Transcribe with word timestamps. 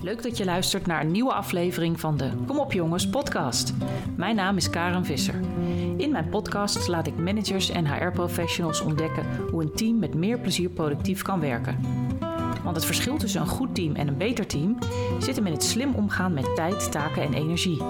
Leuk 0.00 0.22
dat 0.22 0.36
je 0.36 0.44
luistert 0.44 0.86
naar 0.86 1.00
een 1.00 1.10
nieuwe 1.10 1.32
aflevering 1.32 2.00
van 2.00 2.16
de 2.16 2.30
Kom 2.46 2.58
op 2.58 2.72
jongens 2.72 3.08
podcast. 3.08 3.74
Mijn 4.16 4.36
naam 4.36 4.56
is 4.56 4.70
Karen 4.70 5.04
Visser. 5.04 5.40
In 5.96 6.10
mijn 6.10 6.28
podcast 6.28 6.88
laat 6.88 7.06
ik 7.06 7.16
managers 7.16 7.70
en 7.70 7.86
HR-professionals 7.86 8.80
ontdekken 8.80 9.26
hoe 9.50 9.62
een 9.62 9.72
team 9.72 9.98
met 9.98 10.14
meer 10.14 10.38
plezier 10.38 10.68
productief 10.68 11.22
kan 11.22 11.40
werken. 11.40 11.80
Want 12.64 12.76
het 12.76 12.84
verschil 12.84 13.16
tussen 13.16 13.40
een 13.40 13.46
goed 13.46 13.74
team 13.74 13.94
en 13.94 14.08
een 14.08 14.16
beter 14.16 14.46
team 14.46 14.78
zit 15.18 15.36
hem 15.36 15.46
in 15.46 15.52
het 15.52 15.64
slim 15.64 15.94
omgaan 15.94 16.34
met 16.34 16.54
tijd, 16.54 16.92
taken 16.92 17.22
en 17.22 17.34
energie. 17.34 17.82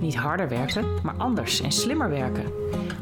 Niet 0.00 0.16
harder 0.16 0.48
werken, 0.48 0.84
maar 1.02 1.14
anders 1.16 1.60
en 1.60 1.72
slimmer 1.72 2.08
werken. 2.08 2.52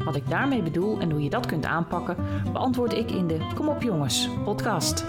Wat 0.05 0.15
ik 0.15 0.29
daarmee 0.29 0.61
bedoel 0.61 0.99
en 0.99 1.11
hoe 1.11 1.23
je 1.23 1.29
dat 1.29 1.45
kunt 1.45 1.65
aanpakken, 1.65 2.17
beantwoord 2.51 2.93
ik 2.93 3.11
in 3.11 3.27
de 3.27 3.37
Kom 3.55 3.67
op 3.67 3.81
jongens 3.81 4.29
podcast. 4.43 5.05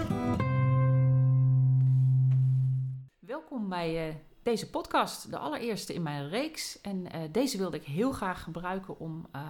Bij 3.73 4.07
uh, 4.07 4.13
deze 4.43 4.69
podcast, 4.69 5.31
de 5.31 5.37
allereerste 5.37 5.93
in 5.93 6.01
mijn 6.01 6.29
reeks. 6.29 6.81
En 6.81 7.05
uh, 7.05 7.21
deze 7.31 7.57
wilde 7.57 7.77
ik 7.77 7.83
heel 7.83 8.11
graag 8.11 8.43
gebruiken 8.43 8.99
om 8.99 9.27
uh, 9.35 9.49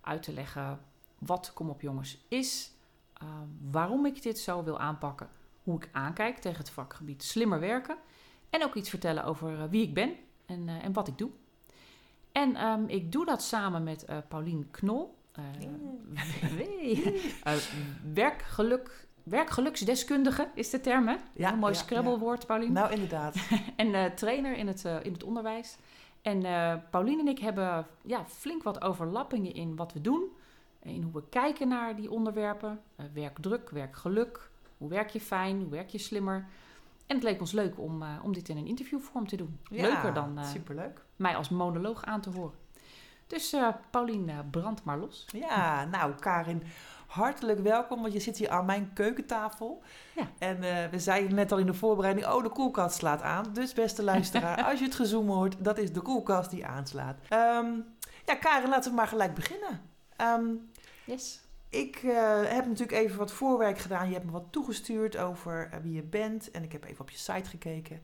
uit 0.00 0.22
te 0.22 0.32
leggen 0.32 0.80
wat 1.18 1.52
Kom 1.54 1.70
op 1.70 1.80
jongens 1.80 2.18
is, 2.28 2.72
waarom 3.70 4.06
ik 4.06 4.22
dit 4.22 4.38
zo 4.38 4.64
wil 4.64 4.78
aanpakken, 4.78 5.28
hoe 5.62 5.76
ik 5.76 5.88
aankijk 5.92 6.38
tegen 6.38 6.58
het 6.58 6.70
vakgebied 6.70 7.22
slimmer 7.22 7.60
werken 7.60 7.96
en 8.50 8.64
ook 8.64 8.74
iets 8.74 8.90
vertellen 8.90 9.24
over 9.24 9.70
wie 9.70 9.82
ik 9.82 9.94
ben 9.94 10.14
en, 10.46 10.68
en 10.68 10.92
wat 10.92 11.08
ik 11.08 11.18
doe. 11.18 11.30
En 12.32 12.64
um, 12.64 12.88
ik 12.88 13.12
doe 13.12 13.24
dat 13.24 13.42
samen 13.42 13.82
met 13.82 14.06
Paulien 14.28 14.70
Knol. 14.70 15.14
werkgeluk 18.14 19.06
Werkgeluksdeskundige 19.24 20.48
is 20.54 20.70
de 20.70 20.80
term, 20.80 21.08
hè? 21.08 21.16
Ja, 21.32 21.52
een 21.52 21.58
mooi 21.58 21.72
ja, 21.72 21.78
scrabblewoord, 21.78 22.40
ja. 22.40 22.46
Pauline. 22.46 22.72
Nou, 22.72 22.92
inderdaad. 22.92 23.36
en 23.76 23.86
uh, 23.86 24.04
trainer 24.04 24.56
in 24.56 24.66
het, 24.66 24.84
uh, 24.84 25.04
in 25.04 25.12
het 25.12 25.22
onderwijs. 25.22 25.76
En 26.22 26.44
uh, 26.44 26.74
Pauline 26.90 27.20
en 27.20 27.28
ik 27.28 27.38
hebben 27.38 27.86
ja, 28.02 28.24
flink 28.26 28.62
wat 28.62 28.82
overlappingen 28.82 29.54
in 29.54 29.76
wat 29.76 29.92
we 29.92 30.00
doen. 30.00 30.28
In 30.82 31.02
hoe 31.02 31.12
we 31.12 31.28
kijken 31.28 31.68
naar 31.68 31.96
die 31.96 32.10
onderwerpen. 32.10 32.80
werkdruk, 33.12 33.70
werkgeluk. 33.70 34.50
Hoe 34.78 34.88
werk 34.88 35.10
je 35.10 35.20
fijn, 35.20 35.60
hoe 35.60 35.70
werk 35.70 35.88
je 35.88 35.98
slimmer. 35.98 36.46
En 37.06 37.14
het 37.14 37.24
leek 37.24 37.40
ons 37.40 37.52
leuk 37.52 37.78
om, 37.78 38.04
om 38.22 38.32
dit 38.32 38.48
in 38.48 38.56
een 38.56 38.66
interviewvorm 38.66 39.26
te 39.26 39.36
doen. 39.36 39.58
Leuker 39.70 40.14
dan 40.14 40.44
superleuk. 40.44 41.04
mij 41.16 41.36
als 41.36 41.48
monoloog 41.48 42.04
aan 42.04 42.20
te 42.20 42.30
horen. 42.30 42.54
Dus 43.26 43.56
Pauline, 43.90 44.44
brand 44.50 44.84
maar 44.84 44.98
los. 44.98 45.26
Ja, 45.32 45.84
nou 45.84 46.14
Karin 46.14 46.62
hartelijk 47.14 47.58
welkom, 47.58 48.00
want 48.00 48.12
je 48.12 48.20
zit 48.20 48.36
hier 48.36 48.50
aan 48.50 48.64
mijn 48.64 48.90
keukentafel. 48.94 49.82
Ja. 50.14 50.28
En 50.38 50.56
uh, 50.56 50.84
we 50.90 50.98
zeiden 50.98 51.34
net 51.34 51.52
al 51.52 51.58
in 51.58 51.66
de 51.66 51.74
voorbereiding, 51.74 52.26
oh, 52.26 52.42
de 52.42 52.48
koelkast 52.48 52.96
slaat 52.96 53.22
aan. 53.22 53.52
Dus 53.52 53.72
beste 53.72 54.02
luisteraar, 54.02 54.64
als 54.70 54.78
je 54.78 54.84
het 54.84 54.94
gezoom 54.94 55.28
hoort, 55.28 55.56
dat 55.58 55.78
is 55.78 55.92
de 55.92 56.00
koelkast 56.00 56.50
die 56.50 56.66
aanslaat. 56.66 57.16
Um, 57.30 57.84
ja, 58.26 58.34
Karen, 58.34 58.68
laten 58.68 58.90
we 58.90 58.96
maar 58.96 59.08
gelijk 59.08 59.34
beginnen. 59.34 59.80
Um, 60.20 60.70
yes. 61.04 61.40
Ik 61.68 62.02
uh, 62.02 62.12
heb 62.42 62.66
natuurlijk 62.66 62.98
even 62.98 63.18
wat 63.18 63.32
voorwerk 63.32 63.78
gedaan. 63.78 64.06
Je 64.06 64.12
hebt 64.12 64.26
me 64.26 64.32
wat 64.32 64.46
toegestuurd 64.50 65.16
over 65.16 65.70
uh, 65.72 65.80
wie 65.82 65.92
je 65.92 66.02
bent. 66.02 66.50
En 66.50 66.62
ik 66.62 66.72
heb 66.72 66.84
even 66.84 67.00
op 67.00 67.10
je 67.10 67.18
site 67.18 67.50
gekeken. 67.50 68.00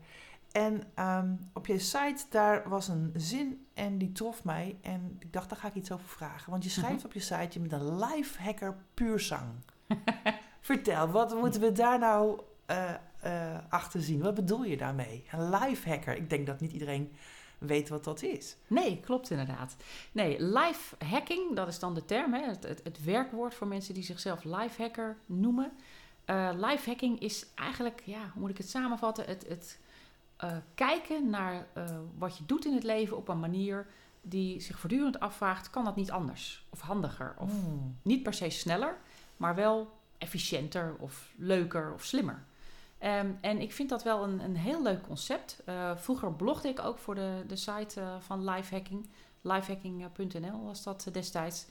En 0.51 0.83
um, 0.99 1.49
op 1.53 1.67
je 1.67 1.79
site, 1.79 2.23
daar 2.29 2.69
was 2.69 2.87
een 2.87 3.13
zin 3.15 3.65
en 3.73 3.97
die 3.97 4.11
trof 4.11 4.43
mij. 4.43 4.77
En 4.81 5.15
ik 5.19 5.33
dacht, 5.33 5.49
daar 5.49 5.59
ga 5.59 5.67
ik 5.67 5.75
iets 5.75 5.91
over 5.91 6.07
vragen. 6.07 6.51
Want 6.51 6.63
je 6.63 6.69
schrijft 6.69 6.95
mhm. 6.95 7.05
op 7.05 7.13
je 7.13 7.19
site, 7.19 7.47
je 7.49 7.59
bent 7.59 7.71
een 7.81 7.99
lifehacker 7.99 8.77
puur 8.93 9.19
zang. 9.19 9.49
Vertel, 10.61 11.07
wat 11.07 11.35
moeten 11.35 11.61
we 11.61 11.71
daar 11.71 11.99
nou 11.99 12.41
uh, 12.71 12.93
uh, 13.25 13.57
achter 13.69 14.01
zien? 14.01 14.21
Wat 14.21 14.33
bedoel 14.33 14.63
je 14.63 14.77
daarmee? 14.77 15.25
Een 15.31 15.49
lifehacker. 15.49 16.15
Ik 16.15 16.29
denk 16.29 16.47
dat 16.47 16.59
niet 16.59 16.71
iedereen 16.71 17.11
weet 17.57 17.89
wat 17.89 18.03
dat 18.03 18.21
is. 18.21 18.55
Nee, 18.67 18.99
klopt 18.99 19.29
inderdaad. 19.29 19.75
Nee, 20.11 20.43
lifehacking, 20.43 21.55
dat 21.55 21.67
is 21.67 21.79
dan 21.79 21.93
de 21.93 22.05
term, 22.05 22.33
hè? 22.33 22.45
Het, 22.45 22.63
het, 22.63 22.81
het 22.83 23.03
werkwoord 23.03 23.53
voor 23.53 23.67
mensen 23.67 23.93
die 23.93 24.03
zichzelf 24.03 24.43
lifehacker 24.43 25.17
noemen. 25.25 25.71
Uh, 26.25 26.49
lifehacking 26.55 27.19
is 27.19 27.45
eigenlijk, 27.55 28.01
ja, 28.05 28.29
hoe 28.33 28.41
moet 28.41 28.49
ik 28.49 28.57
het 28.57 28.69
samenvatten? 28.69 29.25
Het, 29.25 29.47
het 29.47 29.79
uh, 30.43 30.51
kijken 30.75 31.29
naar 31.29 31.67
uh, 31.77 31.85
wat 32.17 32.37
je 32.37 32.45
doet 32.45 32.65
in 32.65 32.73
het 32.73 32.83
leven 32.83 33.17
op 33.17 33.27
een 33.27 33.39
manier 33.39 33.87
die 34.21 34.59
zich 34.59 34.79
voortdurend 34.79 35.19
afvraagt: 35.19 35.69
kan 35.69 35.85
dat 35.85 35.95
niet 35.95 36.11
anders 36.11 36.65
of 36.69 36.81
handiger? 36.81 37.35
Of 37.37 37.53
mm. 37.53 37.97
niet 38.01 38.23
per 38.23 38.33
se 38.33 38.49
sneller, 38.49 38.97
maar 39.37 39.55
wel 39.55 39.99
efficiënter 40.17 40.95
of 40.99 41.31
leuker 41.35 41.93
of 41.93 42.03
slimmer. 42.03 42.43
Um, 43.03 43.37
en 43.41 43.61
ik 43.61 43.71
vind 43.71 43.89
dat 43.89 44.03
wel 44.03 44.23
een, 44.23 44.39
een 44.39 44.55
heel 44.55 44.83
leuk 44.83 45.01
concept. 45.01 45.61
Uh, 45.65 45.91
vroeger 45.95 46.33
blogde 46.33 46.67
ik 46.67 46.79
ook 46.79 46.97
voor 46.97 47.15
de, 47.15 47.43
de 47.47 47.55
site 47.55 48.01
van 48.19 48.43
Lifehacking. 48.49 49.09
Lifehacking.nl 49.41 50.63
was 50.63 50.83
dat 50.83 51.07
destijds. 51.11 51.65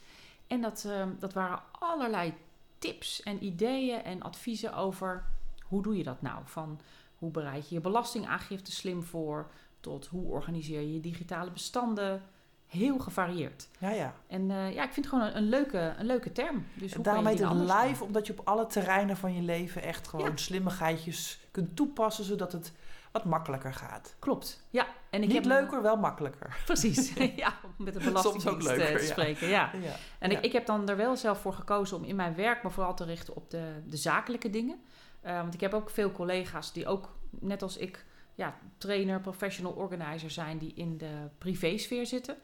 En 0.47 0.61
dat, 0.61 0.89
dat 1.19 1.33
waren 1.33 1.63
allerlei 1.71 2.35
tips 2.79 3.23
en 3.23 3.45
ideeën 3.45 4.03
en 4.03 4.23
adviezen 4.23 4.75
over 4.75 5.25
hoe 5.71 5.83
doe 5.83 5.97
je 5.97 6.03
dat 6.03 6.23
nou? 6.23 6.43
Van 6.45 6.81
hoe 7.21 7.31
bereid 7.31 7.69
je 7.69 7.75
je 7.75 7.81
belastingaangifte 7.81 8.73
slim 8.73 9.03
voor? 9.03 9.51
Tot 9.81 10.07
hoe 10.07 10.25
organiseer 10.25 10.81
je 10.81 10.93
je 10.93 11.01
digitale 11.01 11.51
bestanden? 11.51 12.23
Heel 12.67 12.99
gevarieerd. 12.99 13.69
Ja, 13.79 13.91
ja. 13.91 14.15
En 14.27 14.51
uh, 14.51 14.75
ja, 14.75 14.85
ik 14.85 14.93
vind 14.93 15.07
het 15.07 15.15
gewoon 15.15 15.25
een, 15.25 15.37
een, 15.37 15.49
leuke, 15.49 15.95
een 15.99 16.07
leuke 16.07 16.33
term. 16.33 16.67
Dus 16.75 16.95
hoe 16.95 17.05
daarom 17.05 17.27
heet 17.27 17.39
het 17.39 17.53
live, 17.53 18.05
omdat 18.05 18.27
je 18.27 18.33
op 18.39 18.47
alle 18.49 18.67
terreinen 18.67 19.17
van 19.17 19.35
je 19.35 19.43
leven 19.43 19.83
echt 19.83 20.09
gewoon 20.09 20.31
ja. 20.31 20.37
slimmigheidjes 20.37 21.41
kunt 21.51 21.77
toepassen, 21.77 22.25
zodat 22.25 22.53
het 22.53 22.73
wat 23.13 23.25
makkelijker 23.25 23.75
gaat. 23.75 24.15
Klopt, 24.19 24.67
ja. 24.71 24.87
En 25.11 25.23
ik 25.23 25.27
Niet 25.27 25.37
heb 25.37 25.45
leuker, 25.45 25.83
wel 25.83 25.97
makkelijker. 25.97 26.57
Precies, 26.65 27.13
ja, 27.37 27.59
om 27.65 27.85
met 27.85 27.95
de 27.95 28.01
belastingdienst 28.01 28.69
eh, 28.69 28.77
leuker, 28.77 28.99
te 28.99 29.07
spreken. 29.07 29.49
Ja. 29.49 29.71
ja. 29.83 29.95
En 30.19 30.31
Ik, 30.31 30.41
ik 30.41 30.53
heb 30.53 30.67
dan 30.67 30.89
er 30.89 30.97
wel 30.97 31.17
zelf 31.17 31.41
voor 31.41 31.53
gekozen 31.53 31.97
om 31.97 32.05
in 32.05 32.17
mijn 32.17 32.35
werk 32.35 32.63
me 32.63 32.71
vooral 32.71 32.95
te 32.95 33.05
richten 33.05 33.37
op 33.37 33.51
de, 33.51 33.83
de 33.87 33.97
zakelijke 33.97 34.51
dingen. 34.51 34.81
Uh, 35.27 35.41
want 35.41 35.55
ik 35.55 35.61
heb 35.61 35.75
ook 35.75 35.91
veel 35.91 36.13
collega's 36.13 36.73
die 36.73 36.87
ook, 36.87 37.17
net 37.31 37.63
als 37.63 37.77
ik, 37.77 38.05
ja, 38.35 38.57
trainer, 38.79 39.21
professional 39.21 39.73
organizer 39.73 40.31
zijn, 40.31 40.59
die 40.59 40.73
in 40.75 40.99
de 40.99 41.29
privésfeer 41.39 42.07
zitten. 42.07 42.37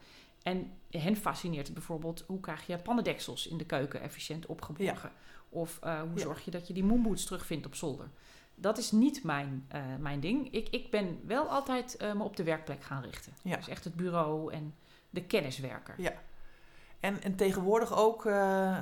En 0.42 0.72
hen 0.90 1.16
fascineert 1.16 1.66
het 1.66 1.74
bijvoorbeeld 1.74 2.24
hoe 2.26 2.40
krijg 2.40 2.66
je 2.66 2.78
pannendeksels 2.78 3.46
in 3.46 3.56
de 3.56 3.64
keuken 3.64 4.00
efficiënt 4.00 4.46
opgeborgen. 4.46 5.10
Ja. 5.14 5.14
Of 5.48 5.78
uh, 5.84 6.00
hoe 6.00 6.14
ja. 6.14 6.20
zorg 6.20 6.44
je 6.44 6.50
dat 6.50 6.66
je 6.66 6.74
die 6.74 6.84
moonboots 6.84 7.24
terugvindt 7.24 7.66
op 7.66 7.74
zolder. 7.74 8.08
Dat 8.54 8.78
is 8.78 8.90
niet 8.90 9.24
mijn, 9.24 9.66
uh, 9.74 9.80
mijn 9.98 10.20
ding. 10.20 10.52
Ik, 10.52 10.68
ik 10.68 10.90
ben 10.90 11.20
wel 11.26 11.48
altijd 11.48 11.96
me 12.14 12.22
op 12.22 12.36
de 12.36 12.44
werkplek 12.44 12.82
gaan 12.82 13.02
richten. 13.02 13.32
Ja. 13.42 13.56
Dus 13.56 13.68
echt 13.68 13.84
het 13.84 13.94
bureau 13.94 14.52
en 14.52 14.74
de 15.10 15.22
kenniswerker. 15.22 15.94
Ja. 15.98 16.12
En, 17.00 17.22
en 17.22 17.34
tegenwoordig 17.34 17.96
ook, 17.96 18.24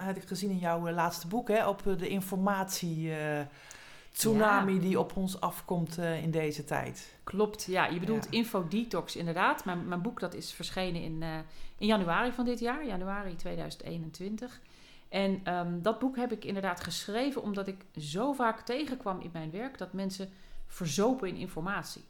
had 0.00 0.16
ik 0.16 0.26
gezien 0.26 0.50
in 0.50 0.58
jouw 0.58 0.90
laatste 0.90 1.26
boek, 1.26 1.48
hè, 1.48 1.68
op 1.68 1.82
de 1.82 2.08
informatie 2.08 3.12
tsunami 4.14 4.80
die 4.80 4.98
op 4.98 5.16
ons 5.16 5.40
afkomt 5.40 5.98
uh, 5.98 6.22
in 6.22 6.30
deze 6.30 6.64
tijd. 6.64 7.16
Klopt, 7.24 7.64
ja. 7.64 7.86
Je 7.86 8.00
bedoelt 8.00 8.24
ja. 8.24 8.30
Infodetox 8.30 9.16
inderdaad. 9.16 9.64
Mijn, 9.64 9.88
mijn 9.88 10.02
boek 10.02 10.20
dat 10.20 10.34
is 10.34 10.52
verschenen 10.52 11.02
in, 11.02 11.22
uh, 11.22 11.38
in 11.78 11.86
januari 11.86 12.32
van 12.32 12.44
dit 12.44 12.58
jaar, 12.58 12.86
januari 12.86 13.36
2021. 13.36 14.60
En 15.08 15.54
um, 15.54 15.82
dat 15.82 15.98
boek 15.98 16.16
heb 16.16 16.32
ik 16.32 16.44
inderdaad 16.44 16.80
geschreven 16.80 17.42
omdat 17.42 17.66
ik 17.66 17.84
zo 17.96 18.32
vaak 18.32 18.60
tegenkwam 18.60 19.20
in 19.20 19.30
mijn 19.32 19.50
werk 19.50 19.78
dat 19.78 19.92
mensen 19.92 20.28
verzopen 20.66 21.28
in 21.28 21.36
informatie. 21.36 22.04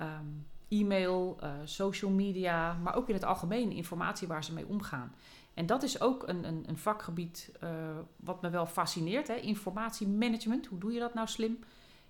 Um, 0.00 0.46
e-mail, 0.68 1.38
uh, 1.42 1.50
social 1.64 2.10
media, 2.10 2.72
maar 2.72 2.94
ook 2.94 3.08
in 3.08 3.14
het 3.14 3.24
algemeen 3.24 3.72
informatie 3.72 4.28
waar 4.28 4.44
ze 4.44 4.52
mee 4.52 4.66
omgaan. 4.66 5.14
En 5.58 5.66
dat 5.66 5.82
is 5.82 6.00
ook 6.00 6.28
een, 6.28 6.44
een, 6.44 6.64
een 6.66 6.78
vakgebied 6.78 7.52
uh, 7.64 7.70
wat 8.16 8.42
me 8.42 8.50
wel 8.50 8.66
fascineert. 8.66 9.28
Hè? 9.28 9.34
Informatiemanagement, 9.34 10.66
hoe 10.66 10.78
doe 10.78 10.92
je 10.92 11.00
dat 11.00 11.14
nou 11.14 11.28
slim? 11.28 11.58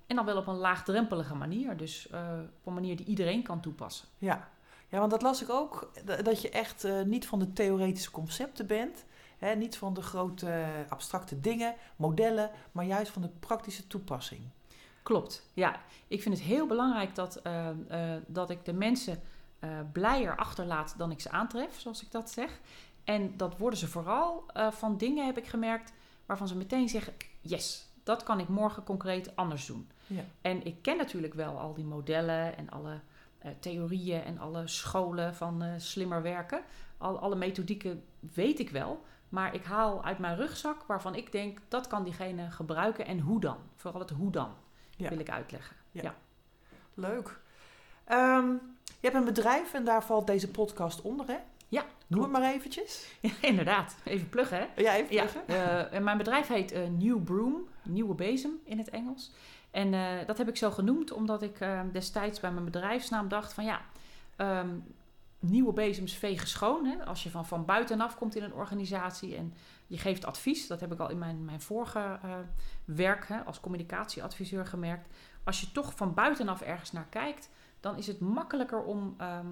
En 0.07 0.17
dan 0.17 0.25
wel 0.25 0.37
op 0.37 0.47
een 0.47 0.57
laagdrempelige 0.57 1.35
manier. 1.35 1.77
Dus 1.77 2.09
uh, 2.13 2.21
op 2.61 2.67
een 2.67 2.75
manier 2.75 2.97
die 2.97 3.07
iedereen 3.07 3.43
kan 3.43 3.61
toepassen. 3.61 4.09
Ja, 4.19 4.49
ja 4.89 4.99
want 4.99 5.11
dat 5.11 5.23
las 5.23 5.43
ik 5.43 5.51
ook. 5.51 5.93
Dat 6.23 6.43
je 6.43 6.51
echt 6.51 6.85
uh, 6.85 7.03
niet 7.03 7.27
van 7.27 7.39
de 7.39 7.53
theoretische 7.53 8.11
concepten 8.11 8.67
bent. 8.67 9.05
Hè? 9.39 9.55
Niet 9.55 9.77
van 9.77 9.95
de 9.95 10.03
grote 10.03 10.65
abstracte 10.89 11.41
dingen, 11.41 11.75
modellen. 11.97 12.51
Maar 12.73 12.85
juist 12.85 13.13
van 13.13 13.23
de 13.23 13.31
praktische 13.41 13.87
toepassing. 13.87 14.41
Klopt, 15.03 15.51
ja. 15.55 15.81
Ik 16.09 16.23
vind 16.23 16.39
het 16.39 16.45
heel 16.45 16.67
belangrijk 16.67 17.15
dat, 17.15 17.43
dat 18.27 18.51
ik 18.51 18.65
de 18.65 18.73
mensen 18.73 19.23
blijer 19.93 20.37
achterlaat 20.37 20.95
dan 20.99 21.11
ik 21.11 21.21
ze 21.21 21.31
aantref, 21.31 21.81
zoals 21.81 22.03
ik 22.03 22.11
dat 22.11 22.31
zeg. 22.31 22.61
En 23.09 23.37
dat 23.37 23.59
worden 23.59 23.79
ze 23.79 23.89
vooral 23.89 24.45
uh, 24.57 24.71
van 24.71 24.97
dingen, 24.97 25.27
heb 25.27 25.39
ik 25.39 25.47
gemerkt, 25.47 25.93
waarvan 26.27 26.49
ze 26.49 26.57
meteen 26.57 26.89
zeggen: 26.89 27.15
Yes, 27.41 27.89
dat 28.03 28.23
kan 28.23 28.41
ik 28.41 28.49
morgen 28.49 28.85
concreet 28.85 29.37
anders 29.37 29.67
doen. 29.67 29.91
Ja. 30.07 30.23
En 30.41 30.65
ik 30.65 30.83
ken 30.83 30.97
natuurlijk 30.97 31.35
wel 31.35 31.59
al 31.59 31.75
die 31.75 31.85
modellen 31.85 32.57
en 32.57 32.71
alle 32.71 33.01
uh, 33.45 33.51
theorieën 33.61 34.23
en 34.23 34.39
alle 34.39 34.67
scholen 34.67 35.35
van 35.35 35.63
uh, 35.63 35.73
slimmer 35.77 36.23
werken. 36.23 36.63
Al, 36.99 37.19
alle 37.19 37.37
methodieken 37.37 38.05
weet 38.35 38.59
ik 38.59 38.71
wel. 38.71 39.05
Maar 39.29 39.55
ik 39.55 39.65
haal 39.65 40.05
uit 40.05 40.19
mijn 40.19 40.37
rugzak 40.37 40.83
waarvan 40.83 41.15
ik 41.15 41.33
denk 41.33 41.59
dat 41.69 41.87
kan 41.87 42.05
diegene 42.05 42.51
gebruiken 42.51 43.07
en 43.07 43.21
hoe 43.21 43.41
dan. 43.41 43.59
Vooral 43.77 44.01
het 44.01 44.11
hoe 44.11 44.31
dan 44.31 44.55
ja. 44.97 45.09
wil 45.09 45.19
ik 45.19 45.31
uitleggen. 45.31 45.77
Ja. 45.91 46.15
Leuk. 46.95 47.41
Ehm, 48.05 48.53
je 48.85 49.01
hebt 49.01 49.15
een 49.15 49.25
bedrijf 49.25 49.75
en 49.75 49.85
daar 49.85 50.05
valt 50.05 50.27
deze 50.27 50.51
podcast 50.51 51.03
onder, 51.03 51.27
hè? 51.27 51.39
Ja, 51.69 51.85
Noem 52.07 52.23
het 52.23 52.33
maar 52.33 52.53
eventjes. 52.53 53.07
Ja, 53.21 53.31
inderdaad. 53.41 53.97
Even 54.05 54.29
pluggen, 54.29 54.59
hè? 54.59 54.83
Ja, 54.83 54.95
even 54.95 55.15
Ja, 55.15 55.23
zeggen. 55.23 55.47
eh, 55.49 55.93
en 55.93 56.05
mijn 56.05 56.19
bedrijf 56.19 56.47
heet 56.47 56.73
eh, 56.73 56.89
New 56.89 57.23
Broom, 57.25 57.69
nieuwe 57.83 58.15
bezem 58.15 58.59
in 58.65 58.79
het 58.79 58.91
Engels. 58.91 59.31
En 59.71 59.95
eh, 59.95 60.27
dat 60.27 60.39
heb 60.39 60.49
ik 60.49 60.57
zo 60.57 60.71
genoemd 60.71 61.13
omdat 61.13 61.43
ik 61.43 61.59
destijds 61.93 62.41
bij 62.41 62.53
mijn 62.53 62.65
bedrijfsnaam 62.65 63.29
dacht 63.29 63.53
van 63.53 63.65
ja, 63.65 63.81
ehm, 64.37 64.69
nieuwe 65.39 65.73
bezems 65.73 66.13
vegen 66.15 66.49
schoon. 66.49 66.85
Hè? 66.85 67.05
Als 67.05 67.23
je 67.23 67.31
van, 67.31 67.47
van 67.47 67.65
buitenaf 67.65 68.17
komt 68.17 68.37
in 68.37 68.43
een 68.43 68.55
organisatie 68.55 69.37
en 69.37 69.55
je 69.87 69.99
geeft 69.99 70.25
advies, 70.25 70.67
dat 70.67 70.81
heb 70.81 70.93
ik 70.93 70.99
al 70.99 71.11
in 71.11 71.19
mijn, 71.19 71.45
mijn 71.45 71.61
vorige 71.61 72.19
werk 72.85 73.29
hè, 73.29 73.41
als 73.45 73.61
communicatieadviseur 73.61 74.67
gemerkt. 74.67 75.09
Als 75.45 75.61
je 75.61 75.73
toch 75.73 75.93
van 75.97 76.15
buitenaf 76.15 76.61
ergens 76.61 76.93
naar 76.93 77.07
kijkt, 77.11 77.51
dan 77.81 77.97
is 77.97 78.07
het 78.07 78.21
makkelijker 78.21 78.83
om, 78.83 79.15
ehm, 79.19 79.47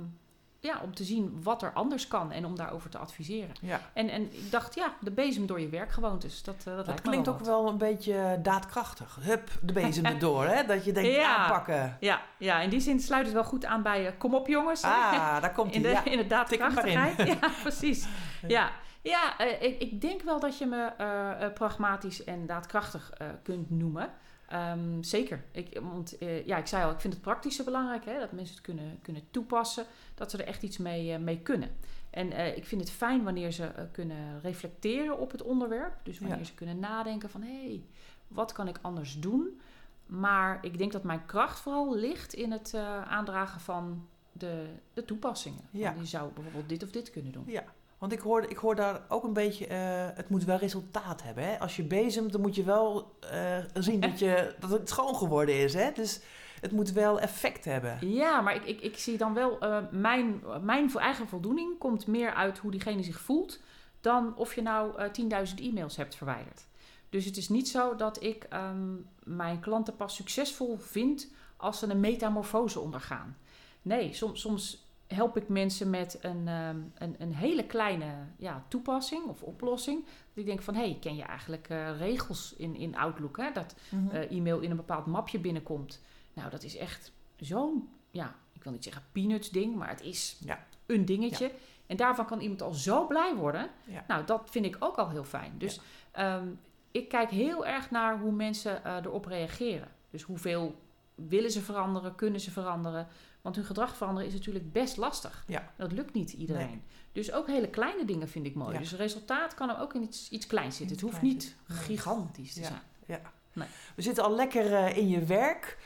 ja, 0.66 0.80
om 0.82 0.94
te 0.94 1.04
zien 1.04 1.38
wat 1.42 1.62
er 1.62 1.72
anders 1.72 2.08
kan 2.08 2.32
en 2.32 2.44
om 2.44 2.56
daarover 2.56 2.90
te 2.90 2.98
adviseren. 2.98 3.54
Ja. 3.60 3.80
En, 3.92 4.08
en 4.08 4.22
ik 4.22 4.50
dacht, 4.50 4.74
ja, 4.74 4.92
de 5.00 5.10
bezem 5.10 5.46
door 5.46 5.60
je 5.60 5.68
werkgewoontes. 5.68 6.42
Dat, 6.42 6.54
eh, 6.66 6.76
dat, 6.76 6.86
Dat 6.86 7.00
klinkt 7.00 7.26
wel 7.26 7.34
ook 7.34 7.40
wat. 7.40 7.48
wel 7.48 7.68
een 7.68 7.78
beetje 7.78 8.38
daadkrachtig. 8.42 9.18
Hup, 9.20 9.50
de 9.62 9.72
bezem 9.72 10.04
erdoor, 10.14 10.44
hè? 10.46 10.64
Dat 10.64 10.84
je 10.84 10.92
denkt, 10.92 11.10
Ja. 11.14 11.36
aanpakken. 11.36 11.96
Ja, 12.00 12.20
ja, 12.38 12.60
in 12.60 12.70
die 12.70 12.80
zin 12.80 13.00
sluit 13.00 13.24
het 13.24 13.34
wel 13.34 13.44
goed 13.44 13.64
aan 13.64 13.82
bij... 13.82 14.06
eh, 14.06 14.12
kom 14.18 14.34
op 14.34 14.46
jongens. 14.46 14.82
Ah, 14.82 15.12
daar 15.42 15.52
komt 15.52 15.74
in, 15.74 15.84
hij. 15.84 15.90
de, 15.94 15.96
Ja. 15.96 16.04
in 16.04 16.16
de 16.16 16.22
in. 16.22 16.28
daadkrachtigheid. 16.28 17.16
Ja, 17.40 17.50
precies. 17.62 18.06
Ja, 18.48 18.70
ja 19.02 19.38
eh, 19.38 19.62
ik, 19.62 19.80
ik 19.80 20.00
denk 20.00 20.22
wel 20.22 20.40
dat 20.40 20.58
je 20.58 20.66
me 20.66 21.50
pragmatisch 21.54 22.24
en 22.24 22.46
daadkrachtig 22.46 23.12
kunt 23.42 23.70
noemen. 23.70 24.10
Ehm, 24.48 25.02
zeker. 25.02 25.44
Ik, 25.52 25.80
want 25.82 26.18
eh, 26.18 26.46
ja, 26.46 26.56
ik 26.56 26.66
zei 26.66 26.84
al, 26.84 26.90
ik 26.90 27.00
vind 27.00 27.12
het 27.12 27.22
praktische 27.22 27.64
belangrijk. 27.64 28.04
Hè, 28.04 28.18
dat 28.18 28.32
mensen 28.32 28.54
het 28.54 28.64
kunnen, 28.64 28.98
kunnen 29.02 29.22
toepassen. 29.30 29.84
Dat 30.14 30.30
ze 30.30 30.38
er 30.38 30.46
echt 30.46 30.62
iets 30.62 30.78
mee, 30.78 31.12
eh, 31.12 31.18
mee 31.18 31.38
kunnen. 31.38 31.70
En 32.10 32.32
eh, 32.32 32.56
ik 32.56 32.64
vind 32.66 32.80
het 32.80 32.90
fijn 32.90 33.22
wanneer 33.24 33.52
ze 33.52 33.70
kunnen 33.92 34.40
reflecteren 34.40 35.18
op 35.18 35.30
het 35.30 35.42
onderwerp. 35.42 35.94
Dus 36.02 36.18
wanneer 36.18 36.38
Ja. 36.38 36.44
ze 36.44 36.54
kunnen 36.54 36.78
nadenken 36.78 37.30
van... 37.30 37.42
hé, 37.42 37.62
hey, 37.66 37.84
wat 38.28 38.52
kan 38.52 38.68
ik 38.68 38.78
anders 38.80 39.20
doen? 39.20 39.60
Maar 40.06 40.58
ik 40.64 40.78
denk 40.78 40.92
dat 40.92 41.02
mijn 41.02 41.26
kracht 41.26 41.58
vooral 41.58 41.96
ligt 41.96 42.34
in 42.34 42.52
het 42.52 42.74
aandragen 43.08 43.60
van 43.60 44.08
de, 44.32 44.66
de 44.94 45.04
toepassingen. 45.04 45.60
Ja. 45.70 45.94
Je 45.98 46.04
zou 46.06 46.32
bijvoorbeeld 46.32 46.68
dit 46.68 46.82
of 46.82 46.90
dit 46.90 47.10
kunnen 47.10 47.32
doen. 47.32 47.44
Ja, 47.46 47.64
want 48.06 48.18
ik 48.18 48.24
hoor, 48.24 48.42
ik 48.42 48.56
hoor 48.56 48.74
daar 48.74 49.02
ook 49.08 49.24
een 49.24 49.32
beetje, 49.32 49.66
eh, 49.66 49.78
het 50.14 50.28
moet 50.28 50.44
wel 50.44 50.56
resultaat 50.56 51.22
hebben. 51.22 51.44
Hè? 51.44 51.58
Als 51.58 51.76
je 51.76 51.82
bezemt, 51.82 52.32
dan 52.32 52.40
moet 52.40 52.54
je 52.54 52.62
wel 52.62 53.16
eh, 53.20 53.58
zien 53.74 54.00
dat, 54.00 54.18
je, 54.18 54.54
dat 54.60 54.70
het 54.70 54.88
schoon 54.88 55.14
geworden 55.14 55.54
is. 55.54 55.74
Hè? 55.74 55.92
Dus 55.92 56.20
het 56.60 56.72
moet 56.72 56.92
wel 56.92 57.20
effect 57.20 57.64
hebben. 57.64 57.98
Ja, 58.00 58.40
maar 58.40 58.54
ik, 58.54 58.64
ik, 58.64 58.80
ik 58.80 58.98
zie 58.98 59.16
dan 59.16 59.34
wel, 59.34 59.58
eh, 59.58 59.78
mijn, 59.90 60.42
mijn 60.62 60.90
eigen 60.94 61.28
voldoening 61.28 61.78
komt 61.78 62.06
meer 62.06 62.34
uit 62.34 62.58
hoe 62.58 62.70
diegene 62.70 63.02
zich 63.02 63.20
voelt, 63.20 63.60
dan 64.00 64.36
of 64.36 64.54
je 64.54 64.62
nou 64.62 64.96
eh 64.96 65.46
10.000 65.48 65.54
e-mails 65.54 65.96
hebt 65.96 66.14
verwijderd. 66.14 66.66
Dus 67.08 67.24
het 67.24 67.36
is 67.36 67.48
niet 67.48 67.68
zo 67.68 67.96
dat 67.96 68.22
ik 68.22 68.44
ehm, 68.44 68.94
mijn 69.24 69.60
klanten 69.60 69.96
pas 69.96 70.14
succesvol 70.14 70.76
vind 70.78 71.32
als 71.56 71.78
ze 71.78 71.86
een 71.86 72.00
metamorfose 72.00 72.80
ondergaan. 72.80 73.36
Nee, 73.82 74.14
soms, 74.14 74.40
soms 74.40 74.85
help 75.06 75.36
ik 75.36 75.48
mensen 75.48 75.90
met 75.90 76.18
een, 76.20 76.48
ehm, 76.48 76.80
een, 76.94 77.14
een 77.18 77.34
hele 77.34 77.66
kleine 77.66 78.12
ja, 78.36 78.64
toepassing 78.68 79.24
of 79.24 79.42
oplossing. 79.42 80.04
Dat 80.04 80.14
ik 80.34 80.46
denk 80.46 80.62
van, 80.62 80.74
hé, 80.74 80.80
hey, 80.80 80.98
ken 81.00 81.16
je 81.16 81.22
eigenlijk 81.22 81.68
eh, 81.68 81.98
regels 81.98 82.54
in, 82.56 82.76
in 82.76 82.96
Outlook? 82.96 83.36
Hè? 83.36 83.52
Dat 83.52 83.74
Mhm. 83.90 84.16
eh, 84.16 84.30
e-mail 84.36 84.60
in 84.60 84.70
een 84.70 84.76
bepaald 84.76 85.06
mapje 85.06 85.38
binnenkomt. 85.38 86.02
Nou, 86.32 86.50
dat 86.50 86.62
is 86.62 86.76
echt 86.76 87.12
zo'n, 87.36 87.88
ja, 88.10 88.34
ik 88.52 88.62
wil 88.64 88.72
niet 88.72 88.84
zeggen 88.84 89.02
peanuts 89.12 89.50
ding, 89.50 89.74
maar 89.76 89.88
het 89.88 90.00
is 90.02 90.36
Ja. 90.44 90.64
een 90.86 91.04
dingetje. 91.04 91.50
En 91.86 91.96
daarvan 91.96 92.26
kan 92.26 92.40
iemand 92.40 92.62
al 92.62 92.72
zo 92.72 93.06
blij 93.06 93.34
worden. 93.34 93.70
Ja. 93.84 94.04
Nou, 94.08 94.24
dat 94.24 94.48
vind 94.50 94.64
ik 94.64 94.76
ook 94.78 94.96
al 94.96 95.10
heel 95.10 95.24
fijn. 95.24 95.52
Dus 95.58 95.80
ehm, 96.10 96.46
ik 96.90 97.08
kijk 97.08 97.30
heel 97.30 97.66
erg 97.66 97.90
naar 97.90 98.18
hoe 98.18 98.32
mensen 98.32 98.84
eh, 98.84 98.96
erop 98.96 99.24
reageren. 99.24 99.88
Dus 100.10 100.22
hoeveel 100.22 100.74
willen 101.14 101.50
ze 101.50 101.60
veranderen, 101.62 102.14
kunnen 102.14 102.40
ze 102.40 102.50
veranderen. 102.50 103.06
Want 103.46 103.58
hun 103.58 103.66
gedrag 103.66 103.96
veranderen 103.96 104.28
is 104.28 104.34
natuurlijk 104.34 104.72
best 104.72 104.96
lastig. 104.96 105.44
Ja. 105.46 105.72
Dat 105.76 105.92
lukt 105.92 106.12
niet 106.12 106.32
iedereen. 106.32 106.66
Nee. 106.68 106.82
Dus 107.12 107.32
ook 107.32 107.46
hele 107.46 107.68
kleine 107.68 108.04
dingen 108.04 108.28
vind 108.28 108.46
ik 108.46 108.54
mooi. 108.54 108.72
Ja. 108.72 108.78
Dus 108.78 108.90
het 108.90 109.00
resultaat 109.00 109.54
kan 109.54 109.68
er 109.70 109.80
ook 109.80 109.94
in 109.94 110.02
iets, 110.02 110.28
iets 110.30 110.46
kleins 110.46 110.76
zitten. 110.76 110.94
Iets 110.96 111.04
Het 111.04 111.12
hoeft 111.12 111.22
niet 111.22 111.56
gigantisch 111.68 112.52
te 112.54 112.60
Ja. 112.60 112.66
zijn. 112.66 112.80
Ja. 113.06 113.20
Nee. 113.52 113.68
We 113.96 114.02
zitten 114.02 114.24
al 114.24 114.34
lekker 114.34 114.74
eh, 114.74 114.96
in 114.96 115.08
je 115.08 115.24
werk. 115.24 115.78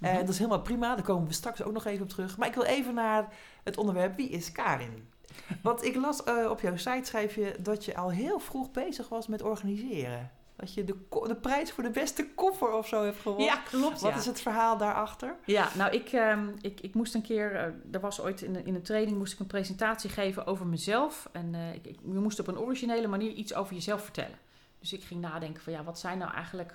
Eh, 0.00 0.10
Mhm. 0.10 0.20
dat 0.20 0.28
is 0.28 0.38
helemaal 0.38 0.62
prima. 0.62 0.94
Daar 0.94 1.04
komen 1.04 1.26
we 1.28 1.32
straks 1.34 1.62
ook 1.62 1.72
nog 1.72 1.84
even 1.84 2.02
op 2.02 2.08
terug. 2.08 2.36
Maar 2.36 2.48
ik 2.48 2.54
wil 2.54 2.62
even 2.64 2.94
naar 2.94 3.28
het 3.64 3.76
onderwerp 3.76 4.16
wie 4.16 4.28
is 4.28 4.52
Karin? 4.52 5.08
Want 5.62 5.84
ik 5.84 5.94
las 5.96 6.24
eh, 6.24 6.50
op 6.50 6.60
jouw 6.60 6.76
site 6.76 7.00
schrijf 7.04 7.34
je 7.34 7.56
dat 7.60 7.84
je 7.84 7.96
al 7.96 8.10
heel 8.10 8.38
vroeg 8.38 8.70
bezig 8.70 9.08
was 9.08 9.26
met 9.26 9.42
organiseren. 9.42 10.30
Dat 10.60 10.74
je 10.74 10.84
de, 10.84 10.94
de 11.26 11.36
prijs 11.36 11.72
voor 11.72 11.82
de 11.84 11.90
beste 11.90 12.26
koffer 12.34 12.72
of 12.72 12.88
zo 12.88 13.04
hebt 13.04 13.20
gewonnen. 13.20 13.46
Ja, 13.46 13.56
klopt. 13.56 14.00
Wat 14.00 14.12
ja. 14.12 14.18
is 14.18 14.26
het 14.26 14.40
verhaal 14.40 14.76
daarachter? 14.76 15.36
Ja, 15.44 15.68
nou, 15.76 15.92
ik, 15.92 16.08
ehm, 16.12 16.48
ik, 16.60 16.80
ik 16.80 16.94
moest 16.94 17.14
een 17.14 17.22
keer, 17.22 17.54
eh, 17.54 17.62
er 17.92 18.00
was 18.00 18.20
ooit 18.20 18.42
in, 18.42 18.54
een- 18.54 18.66
in 18.66 18.74
een 18.74 18.82
training, 18.82 19.18
moest 19.18 19.32
ik 19.32 19.38
een 19.38 19.46
presentatie 19.46 20.10
geven 20.10 20.46
over 20.46 20.66
mezelf. 20.66 21.28
En 21.32 21.54
eh, 21.54 21.74
ik, 21.74 21.86
ik, 21.86 21.98
je 22.04 22.18
moest 22.18 22.40
op 22.40 22.46
een 22.46 22.58
originele 22.58 23.06
manier 23.06 23.30
iets 23.32 23.54
over 23.54 23.74
jezelf 23.74 24.02
vertellen. 24.02 24.38
Dus 24.78 24.92
ik 24.92 25.02
ging 25.04 25.20
nadenken 25.20 25.62
van, 25.62 25.72
ja, 25.72 25.84
wat 25.84 25.98
zijn 25.98 26.18
nou 26.18 26.32
eigenlijk 26.32 26.74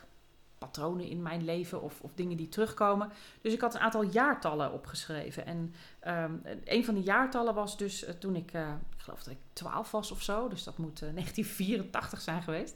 patronen 0.57 1.05
in 1.07 1.21
mijn 1.21 1.45
leven 1.45 1.81
of, 1.81 2.01
of 2.01 2.11
dingen 2.15 2.37
die 2.37 2.49
terugkomen. 2.49 3.11
Dus 3.41 3.53
ik 3.53 3.61
had 3.61 3.73
een 3.75 3.81
aantal 3.81 4.03
jaartallen 4.03 4.71
opgeschreven. 4.73 5.45
En 5.45 5.73
ehm, 5.99 6.31
een 6.65 6.85
van 6.85 6.93
die 6.93 7.03
jaartallen 7.03 7.53
was 7.53 7.77
dus 7.77 8.03
eh, 8.05 8.13
toen 8.13 8.35
ik, 8.35 8.51
ik 8.95 9.01
geloof 9.01 9.23
dat 9.23 9.33
ik 9.33 9.39
12 9.53 9.91
was 9.91 10.11
of 10.11 10.21
zo. 10.21 10.47
Dus 10.47 10.63
dat 10.63 10.77
moet 10.77 11.01
eh, 11.01 11.09
1984 11.13 12.21
zijn 12.21 12.41
geweest. 12.43 12.75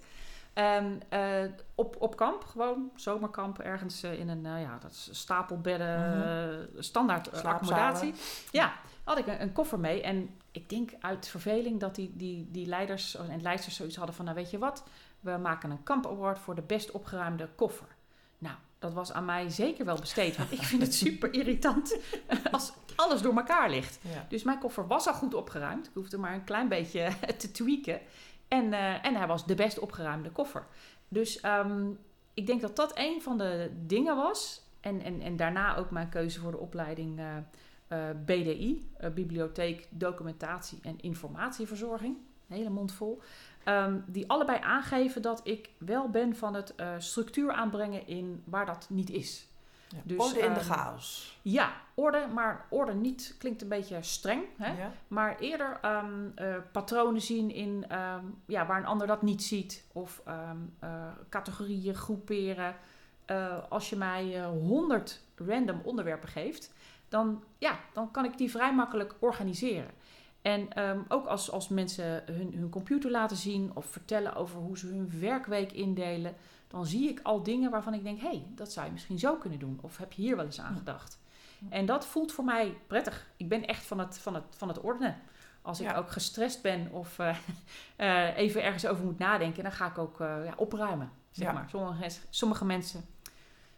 En 0.57 1.01
eh, 1.09 1.43
op, 1.75 1.95
op 1.99 2.15
kamp, 2.15 2.43
gewoon 2.43 2.91
zomerkamp, 2.95 3.59
ergens 3.59 4.03
eh, 4.03 4.19
in 4.19 4.29
een 4.29 4.45
uh, 4.45 4.61
ja, 4.61 4.77
dat 4.81 4.91
is 4.91 5.09
stapelbedden, 5.11 6.17
Mhm. 6.17 6.81
standaard 6.81 7.43
accommodatie. 7.43 8.13
Ja, 8.51 8.73
had 9.03 9.17
ik 9.17 9.27
een, 9.27 9.41
een, 9.41 9.51
koffer 9.51 9.79
mee. 9.79 10.01
En 10.01 10.29
ik 10.51 10.69
denk 10.69 10.91
uit 10.99 11.27
verveling 11.27 11.79
dat 11.79 11.95
die, 11.95 12.11
die, 12.15 12.47
die 12.51 12.65
leiders 12.65 13.15
en 13.15 13.41
leidsters 13.41 13.75
zoiets 13.75 13.95
hadden 13.95 14.15
van, 14.15 14.25
nou 14.25 14.37
weet 14.37 14.51
je 14.51 14.57
wat, 14.57 14.83
we 15.19 15.37
maken 15.41 15.71
een 15.71 15.83
kamp 15.83 16.05
award 16.07 16.39
voor 16.39 16.55
de 16.55 16.61
best 16.61 16.91
opgeruimde 16.91 17.49
koffer. 17.55 17.87
Nou, 18.37 18.55
dat 18.79 18.93
was 18.93 19.11
aan 19.11 19.25
mij 19.25 19.49
zeker 19.49 19.85
wel 19.85 19.99
besteed, 19.99 20.37
want 20.37 20.51
ik 20.51 20.63
vind 20.63 20.81
het 20.81 20.93
super 21.05 21.33
irritant 21.33 21.97
als 22.51 22.73
alles 22.95 23.21
door 23.21 23.35
elkaar 23.35 23.69
ligt. 23.69 23.99
Ja. 24.01 24.25
Dus 24.29 24.43
mijn 24.43 24.59
koffer 24.59 24.87
was 24.87 25.07
al 25.07 25.13
goed 25.13 25.33
opgeruimd. 25.33 25.87
Ik 25.87 25.93
hoefde 25.93 26.17
maar 26.17 26.33
een 26.33 26.43
klein 26.43 26.67
beetje 26.67 27.09
te 27.37 27.51
tweaken. 27.51 27.99
En, 28.47 28.65
uh, 28.65 29.05
en 29.05 29.15
hij 29.15 29.27
was 29.27 29.45
de 29.45 29.55
best 29.55 29.79
opgeruimde 29.79 30.31
koffer. 30.31 30.67
Dus 31.07 31.43
um, 31.43 31.99
ik 32.33 32.47
denk 32.47 32.61
dat 32.61 32.75
dat 32.75 32.97
een 32.97 33.21
van 33.21 33.37
de 33.37 33.71
dingen 33.85 34.15
was. 34.15 34.65
En, 34.81 35.01
en, 35.01 35.21
en 35.21 35.35
daarna 35.35 35.75
ook 35.75 35.91
mijn 35.91 36.09
keuze 36.09 36.39
voor 36.39 36.51
de 36.51 36.57
opleiding 36.57 37.19
uh, 37.19 37.35
uh, 37.89 38.09
BDI, 38.25 38.91
Bibliotheek, 39.13 39.87
Documentatie 39.89 40.79
en 40.81 40.99
Informatieverzorging. 40.99 42.17
Een 42.49 42.57
hele 42.57 42.69
mond 42.69 42.91
vol. 42.91 43.21
Um, 43.65 44.03
die 44.07 44.29
allebei 44.29 44.59
aangeven 44.61 45.21
dat 45.21 45.41
ik 45.43 45.69
wel 45.77 46.09
ben 46.09 46.35
van 46.35 46.53
het 46.53 46.73
structuur 46.97 47.51
aanbrengen 47.51 48.07
in 48.07 48.43
waar 48.45 48.65
dat 48.65 48.87
niet 48.89 49.09
is. 49.09 49.47
Ja, 49.89 49.97
dus, 50.03 50.17
orde 50.17 50.39
in 50.39 50.53
de 50.53 50.59
um, 50.59 50.65
chaos. 50.65 51.39
Ja, 51.41 51.71
orde, 51.93 52.27
maar 52.33 52.65
orde 52.69 52.93
niet 52.93 53.35
klinkt 53.37 53.61
een 53.61 53.67
beetje 53.67 54.03
streng. 54.03 54.43
Hè? 54.57 54.81
Ja. 54.81 54.91
Maar 55.07 55.39
eerder 55.39 55.79
um, 55.85 56.33
uh, 56.35 56.55
patronen 56.71 57.21
zien 57.21 57.51
in 57.51 57.85
um, 57.97 58.41
ja, 58.45 58.65
waar 58.65 58.77
een 58.77 58.85
ander 58.85 59.07
dat 59.07 59.21
niet 59.21 59.43
ziet. 59.43 59.85
Of 59.93 60.21
um, 60.27 60.75
uh, 60.83 60.89
categorieën 61.29 61.95
groeperen. 61.95 62.75
Uh, 63.31 63.57
als 63.69 63.89
je 63.89 63.95
mij 63.95 64.43
honderd 64.45 65.21
random 65.35 65.81
onderwerpen 65.83 66.29
geeft, 66.29 66.73
dan, 67.09 67.43
ja, 67.57 67.79
dan 67.93 68.11
kan 68.11 68.25
ik 68.25 68.37
die 68.37 68.51
vrij 68.51 68.73
makkelijk 68.73 69.15
organiseren. 69.19 69.91
En 70.41 70.67
ook 71.07 71.25
als, 71.25 71.51
als 71.51 71.67
mensen 71.67 72.23
hun, 72.25 72.53
hun 72.53 72.69
computer 72.69 73.11
laten 73.11 73.37
zien 73.37 73.71
of 73.73 73.85
vertellen 73.85 74.35
over 74.35 74.59
hoe 74.59 74.77
ze 74.77 74.87
hun 74.87 75.19
werkweek 75.19 75.71
indelen, 75.71 76.35
dan 76.67 76.85
zie 76.85 77.09
ik 77.09 77.19
al 77.23 77.43
dingen 77.43 77.71
waarvan 77.71 77.93
ik 77.93 78.03
denk: 78.03 78.19
hé, 78.21 78.27
hey, 78.27 78.45
dat 78.55 78.71
zou 78.71 78.85
je 78.85 78.91
misschien 78.91 79.19
zo 79.19 79.35
kunnen 79.35 79.59
doen. 79.59 79.79
Of 79.81 79.97
heb 79.97 80.13
je 80.13 80.21
hier 80.21 80.35
wel 80.35 80.45
eens 80.45 80.59
aan 80.61 80.75
gedacht? 80.77 81.19
En 81.69 81.85
dat 81.85 82.05
voelt 82.05 82.31
voor 82.31 82.43
mij 82.43 82.77
prettig. 82.87 83.27
Ik 83.37 83.49
ben 83.49 83.65
echt 83.67 83.85
van 83.85 83.99
het, 83.99 84.17
van 84.17 84.33
het, 84.33 84.43
van 84.49 84.67
het 84.67 84.79
ordenen. 84.79 85.15
Als 85.61 85.79
ik 85.81 85.97
ook 85.97 86.11
gestrest 86.11 86.61
ben 86.61 86.91
of 86.91 87.19
uh, 87.19 87.37
uh, 87.97 88.37
even 88.43 88.63
ergens 88.63 88.85
over 88.85 89.03
moet 89.05 89.17
nadenken, 89.17 89.63
dan 89.63 89.71
ga 89.71 89.85
ik 89.87 89.97
ook 89.97 90.19
uh, 90.19 90.45
ja, 90.45 90.53
opruimen. 90.55 91.11
Zeg 91.31 91.47
Ja. 91.47 91.53
maar. 91.53 91.69
Sommige, 91.69 92.09
sommige, 92.29 92.65
mensen, 92.65 93.05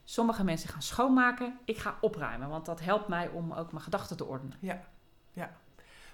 sommige 0.03 0.43
mensen 0.43 0.69
gaan 0.69 0.81
schoonmaken. 0.81 1.58
Ik 1.65 1.77
ga 1.77 1.98
opruimen, 2.01 2.50
want 2.50 2.65
dat 2.65 2.79
helpt 2.79 3.08
mij 3.08 3.27
om 3.29 3.53
ook 3.53 3.72
mijn 3.72 3.84
gedachten 3.84 4.17
te 4.17 4.25
ordenen. 4.25 4.58
Ja. 4.60 4.81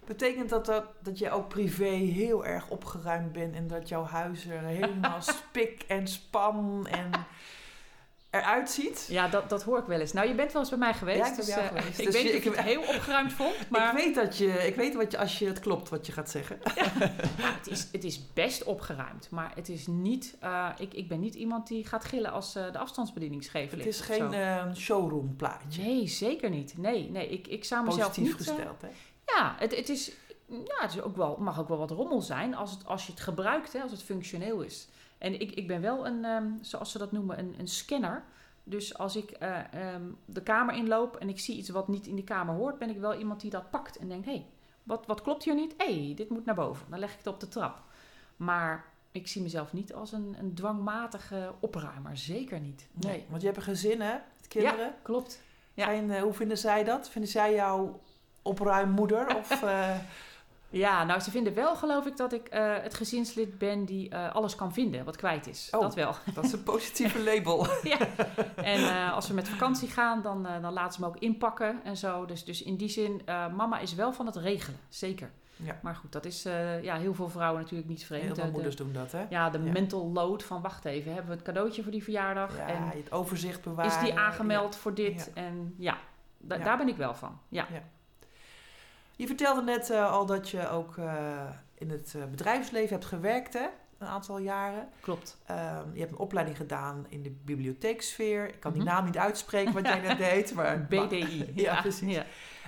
Betekent 0.06 0.50
dat, 0.50 0.66
dat 0.66 0.86
dat 1.04 1.18
je 1.20 1.32
ook 1.32 1.48
privé 1.50 1.86
heel 1.96 2.46
erg 2.46 2.70
opgeruimd 2.70 3.32
bent 3.32 3.56
en 3.56 3.68
dat 3.68 3.90
jouw 3.90 4.04
huis 4.04 4.46
er 4.46 4.62
helemaal 4.62 5.22
spik 5.42 5.84
en 5.88 6.08
span 6.08 6.88
en 6.88 7.10
eruit 8.30 8.70
ziet. 8.70 9.06
Ja, 9.10 9.28
dat, 9.28 9.50
dat 9.50 9.64
hoor 9.64 9.80
ik 9.80 9.86
wel 9.86 10.00
eens. 10.00 10.14
Nou, 10.14 10.28
je 10.28 10.36
bent 10.36 10.52
wel 10.52 10.62
eens 10.62 10.70
bij 10.70 10.80
mij 10.80 10.94
geweest. 10.94 11.18
Ja, 11.20 11.30
ik 11.30 11.36
dus, 11.36 11.48
eh, 11.50 11.68
geweest. 11.68 12.00
ik 12.00 12.06
Dus 12.06 12.14
weet 12.14 12.24
je- 12.24 12.30
je 12.30 12.36
ik- 12.36 12.44
het 12.44 12.60
heel 12.60 12.82
opgeruimd 12.82 13.34
vond, 13.34 13.56
maar 13.70 13.98
Ik 13.98 14.04
weet 14.04 14.16
dat 14.16 14.38
je, 14.38 14.48
ik 14.68 14.76
weet 14.76 14.96
wat 14.96 15.12
je, 15.12 15.18
als 15.18 15.40
je 15.40 15.46
het 15.48 15.60
klopt 15.60 15.90
wat 15.90 16.06
je 16.06 16.12
gaat 16.12 16.30
zeggen. 16.30 16.60
nou, 16.76 17.54
het, 17.54 17.68
is, 17.68 17.88
het 17.92 18.04
is 18.04 18.34
best 18.34 18.64
opgeruimd. 18.64 19.30
Maar 19.30 19.52
het 19.56 19.70
is 19.70 19.88
niet, 19.88 20.36
eh, 20.40 20.70
ik, 20.78 20.94
ik 20.94 21.08
ben 21.08 21.20
niet 21.20 21.36
iemand 21.36 21.68
die 21.68 21.86
gaat 21.88 22.06
gillen 22.06 22.32
als 22.32 22.56
eh, 22.56 22.72
de 22.72 22.78
afstandsbedieningsgever 22.78 23.78
Het 23.78 23.86
ligt 23.86 24.00
is 24.00 24.06
geen 24.06 24.76
showroom 24.76 25.36
plaatje. 25.36 25.82
Nee, 25.82 26.08
zeker 26.08 26.50
niet. 26.50 26.78
Nee, 26.78 27.10
nee 27.10 27.28
ik, 27.30 27.48
ik 27.48 27.64
zou 27.66 27.86
mezelf 27.86 28.08
Positief 28.08 28.28
niet... 28.38 28.48
gesteld, 28.48 28.82
hè? 28.82 28.88
Ja, 29.26 29.56
het, 29.60 29.76
het, 29.76 29.90
is, 29.90 30.12
ja, 30.48 30.82
het 30.82 30.92
is 30.92 31.02
ook 31.02 31.16
wel, 31.16 31.38
mag 31.40 31.60
ook 31.60 31.68
wel 31.68 31.78
wat 31.78 31.92
rommel 31.92 32.22
zijn 32.22 32.56
als, 32.56 32.72
het, 32.72 32.86
als 32.86 33.06
je 33.06 33.12
het 33.12 33.22
gebruikt, 33.22 33.74
hè, 33.74 33.82
als 33.82 33.92
het 33.92 34.04
functioneel 34.04 34.62
is. 34.62 34.88
En 35.18 35.42
ik, 35.42 35.52
ik 35.52 35.68
ben 35.68 35.82
wel 35.82 36.08
een, 36.08 36.26
ehm, 36.26 36.48
zoals 36.62 36.92
ze 36.92 36.98
dat 36.98 37.12
noemen, 37.12 37.40
een, 37.40 37.56
een 37.58 37.68
scanner. 37.68 38.24
Dus 38.64 38.98
als 38.98 39.16
ik 39.16 39.32
eh, 39.32 39.74
ehm, 39.74 40.04
de 40.26 40.42
kamer 40.44 40.76
inloop 40.76 41.16
en 41.16 41.30
ik 41.30 41.40
zie 41.40 41.58
iets 41.58 41.70
wat 41.70 41.88
niet 41.88 42.08
in 42.08 42.16
die 42.16 42.24
kamer 42.24 42.56
hoort, 42.56 42.78
ben 42.78 42.90
ik 42.90 43.00
wel 43.00 43.16
iemand 43.16 43.42
die 43.42 43.50
dat 43.50 43.70
pakt 43.70 43.98
en 43.98 44.08
denkt: 44.08 44.26
hé, 44.26 44.32
hey, 44.32 44.46
wat, 44.84 45.06
wat 45.06 45.22
klopt 45.22 45.44
hier 45.44 45.56
niet? 45.56 45.74
Hé, 45.78 46.06
hey, 46.06 46.16
dit 46.16 46.30
moet 46.30 46.46
naar 46.46 46.56
boven. 46.56 46.86
Dan 46.90 47.00
leg 47.00 47.12
ik 47.12 47.18
het 47.18 47.28
op 47.28 47.40
de 47.40 47.48
trap. 47.48 47.82
Maar 48.36 48.86
ik 49.12 49.28
zie 49.28 49.42
mezelf 49.42 49.74
niet 49.74 49.94
als 49.94 50.12
een, 50.12 50.36
een 50.40 50.54
dwangmatige 50.54 51.54
opruimer. 51.60 52.18
Zeker 52.18 52.60
niet. 52.60 52.88
Nee. 52.92 53.26
Want 53.30 53.42
je 53.42 53.48
hebt 53.48 53.60
een 53.60 53.66
gezin, 53.66 54.02
hè? 54.02 54.14
Met 54.38 54.48
kinderen. 54.48 54.96
Klopt. 55.02 55.42
Ja. 55.74 55.86
Zijn, 55.86 56.12
eh, 56.12 56.22
hoe 56.22 56.34
vinden 56.34 56.58
zij 56.58 56.84
dat? 56.84 57.10
Vinden 57.10 57.32
zij 57.32 57.54
jou 57.54 57.92
opruimmoeder? 58.46 59.36
Of, 59.36 59.62
eh, 59.64 59.90
Ja, 60.70 61.04
nou, 61.04 61.20
ze 61.20 61.32
vinden 61.32 61.54
wel, 61.54 61.76
geloof 61.76 62.06
ik, 62.06 62.18
dat 62.18 62.34
ik 62.34 62.48
eh, 62.48 62.74
het 62.82 62.94
gezinslid 62.94 63.58
ben 63.58 63.86
die 63.86 64.10
eh, 64.10 64.36
alles 64.36 64.56
kan 64.56 64.74
vinden 64.74 65.06
wat 65.06 65.16
kwijt 65.16 65.48
is. 65.48 65.68
Oh. 65.72 65.82
Dat 65.82 65.96
wel. 65.96 66.14
dat 66.34 66.44
is 66.44 66.52
een 66.52 66.64
positieve 66.64 67.24
label. 67.34 67.68
ja. 67.84 67.98
En 68.56 69.12
als 69.12 69.28
we 69.28 69.34
met 69.34 69.50
vakantie 69.50 69.88
gaan, 69.90 70.22
dan, 70.22 70.48
dan 70.62 70.74
laten 70.74 70.94
ze 70.94 71.00
me 71.02 71.08
ook 71.08 71.18
inpakken 71.18 71.80
en 71.84 71.98
zo. 71.98 72.26
Dus, 72.26 72.44
dus 72.46 72.62
in 72.64 72.76
die 72.76 72.90
zin, 72.90 73.22
mama 73.56 73.80
is 73.80 73.96
wel 73.96 74.14
van 74.14 74.26
het 74.26 74.36
regelen, 74.36 74.80
zeker. 74.90 75.30
Ja. 75.58 75.80
Maar 75.82 75.96
goed, 75.96 76.12
dat 76.12 76.26
is 76.26 76.44
ja, 76.82 76.96
heel 76.96 77.14
veel 77.14 77.30
vrouwen 77.30 77.62
natuurlijk 77.62 77.90
niet 77.90 78.06
vreemd. 78.06 78.24
Heel 78.26 78.36
veel 78.36 78.46
de- 78.46 78.52
moeders 78.52 78.76
doen 78.76 78.94
dat, 78.94 79.12
hè? 79.12 79.26
ja, 79.30 79.50
de 79.50 79.64
Ja. 79.64 79.72
mental 79.72 80.12
load 80.12 80.44
van 80.44 80.62
wacht 80.62 80.86
even, 80.86 81.12
hebben 81.14 81.30
we 81.32 81.36
het 81.38 81.46
cadeautje 81.46 81.82
voor 81.84 81.92
die 81.92 82.04
verjaardag? 82.04 82.58
Ja, 82.58 82.68
en 82.68 82.84
het 82.88 83.12
overzicht 83.12 83.62
bewaren. 83.64 83.92
is 83.92 84.00
die 84.00 84.18
aangemeld 84.20 84.76
voor 84.76 84.94
dit? 84.94 85.32
En 85.34 85.76
ja, 85.78 85.98
da- 86.38 86.56
Ja. 86.56 86.64
daar 86.64 86.78
ben 86.78 86.88
ik 86.88 86.98
wel 86.98 87.14
van. 87.16 87.40
Ja, 87.50 87.68
Je 89.16 89.28
vertelde 89.28 89.62
net 89.62 89.90
eh, 89.90 90.12
al 90.12 90.26
dat 90.26 90.50
je 90.50 90.70
ook 90.70 90.98
eh, 90.98 91.50
in 91.74 91.90
het 91.90 92.14
eh, 92.18 92.26
bedrijfsleven 92.26 92.90
hebt 92.94 93.06
gewerkt, 93.06 93.54
hè? 93.54 93.66
Een 93.98 94.08
aantal 94.08 94.38
jaren. 94.38 94.90
klopt. 95.00 95.38
Ehm, 95.46 95.94
je 95.94 96.00
hebt 96.00 96.12
een 96.12 96.18
opleiding 96.18 96.58
gedaan 96.58 97.06
in 97.10 97.24
de 97.24 97.32
bibliotheeksfeer. 97.32 98.48
Ik 98.48 98.60
kan 98.60 98.72
die 98.74 98.82
Mhm. 98.82 98.92
naam 98.92 99.06
niet 99.06 99.18
uitspreken 99.18 99.74
wat 99.74 99.86
jij 99.86 100.00
net 100.00 100.18
deed, 100.18 100.54
maar... 100.54 100.82
BDI. 100.90 101.52
Ja, 101.56 101.82
precies. 101.82 102.14
Ja. 102.16 102.24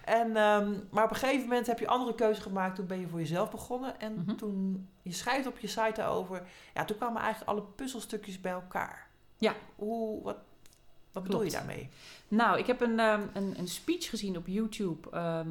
En, 0.05 0.35
ehm, 0.35 0.73
maar 0.91 1.03
op 1.03 1.09
een 1.09 1.15
gegeven 1.15 1.47
moment 1.47 1.67
heb 1.67 1.79
je 1.79 1.87
andere 1.87 2.15
keuze 2.15 2.41
gemaakt. 2.41 2.75
Toen 2.75 2.87
ben 2.87 2.99
je 2.99 3.07
voor 3.07 3.19
jezelf 3.19 3.51
begonnen. 3.51 3.99
En 3.99 4.13
Mhm. 4.13 4.35
toen, 4.35 4.87
je 5.01 5.11
schrijft 5.13 5.47
op 5.47 5.57
je 5.57 5.67
site 5.67 5.91
daarover. 5.95 6.41
Ja, 6.73 6.85
toen 6.85 6.97
kwamen 6.97 7.21
eigenlijk 7.21 7.51
alle 7.51 7.63
puzzelstukjes 7.75 8.41
bij 8.41 8.51
elkaar. 8.51 9.07
Ja. 9.37 9.53
Hoe, 9.75 10.23
wat, 10.23 10.37
wat 11.19 11.27
bedoel 11.27 11.45
je 11.45 11.51
daarmee? 11.51 11.89
Nou, 12.27 12.57
ik 12.57 12.67
heb 12.67 12.81
een, 12.81 12.99
ehm, 12.99 13.21
een, 13.33 13.59
een 13.59 13.67
speech 13.67 14.09
gezien 14.09 14.37
op 14.37 14.47
YouTube. 14.47 15.09
Ehm, 15.09 15.49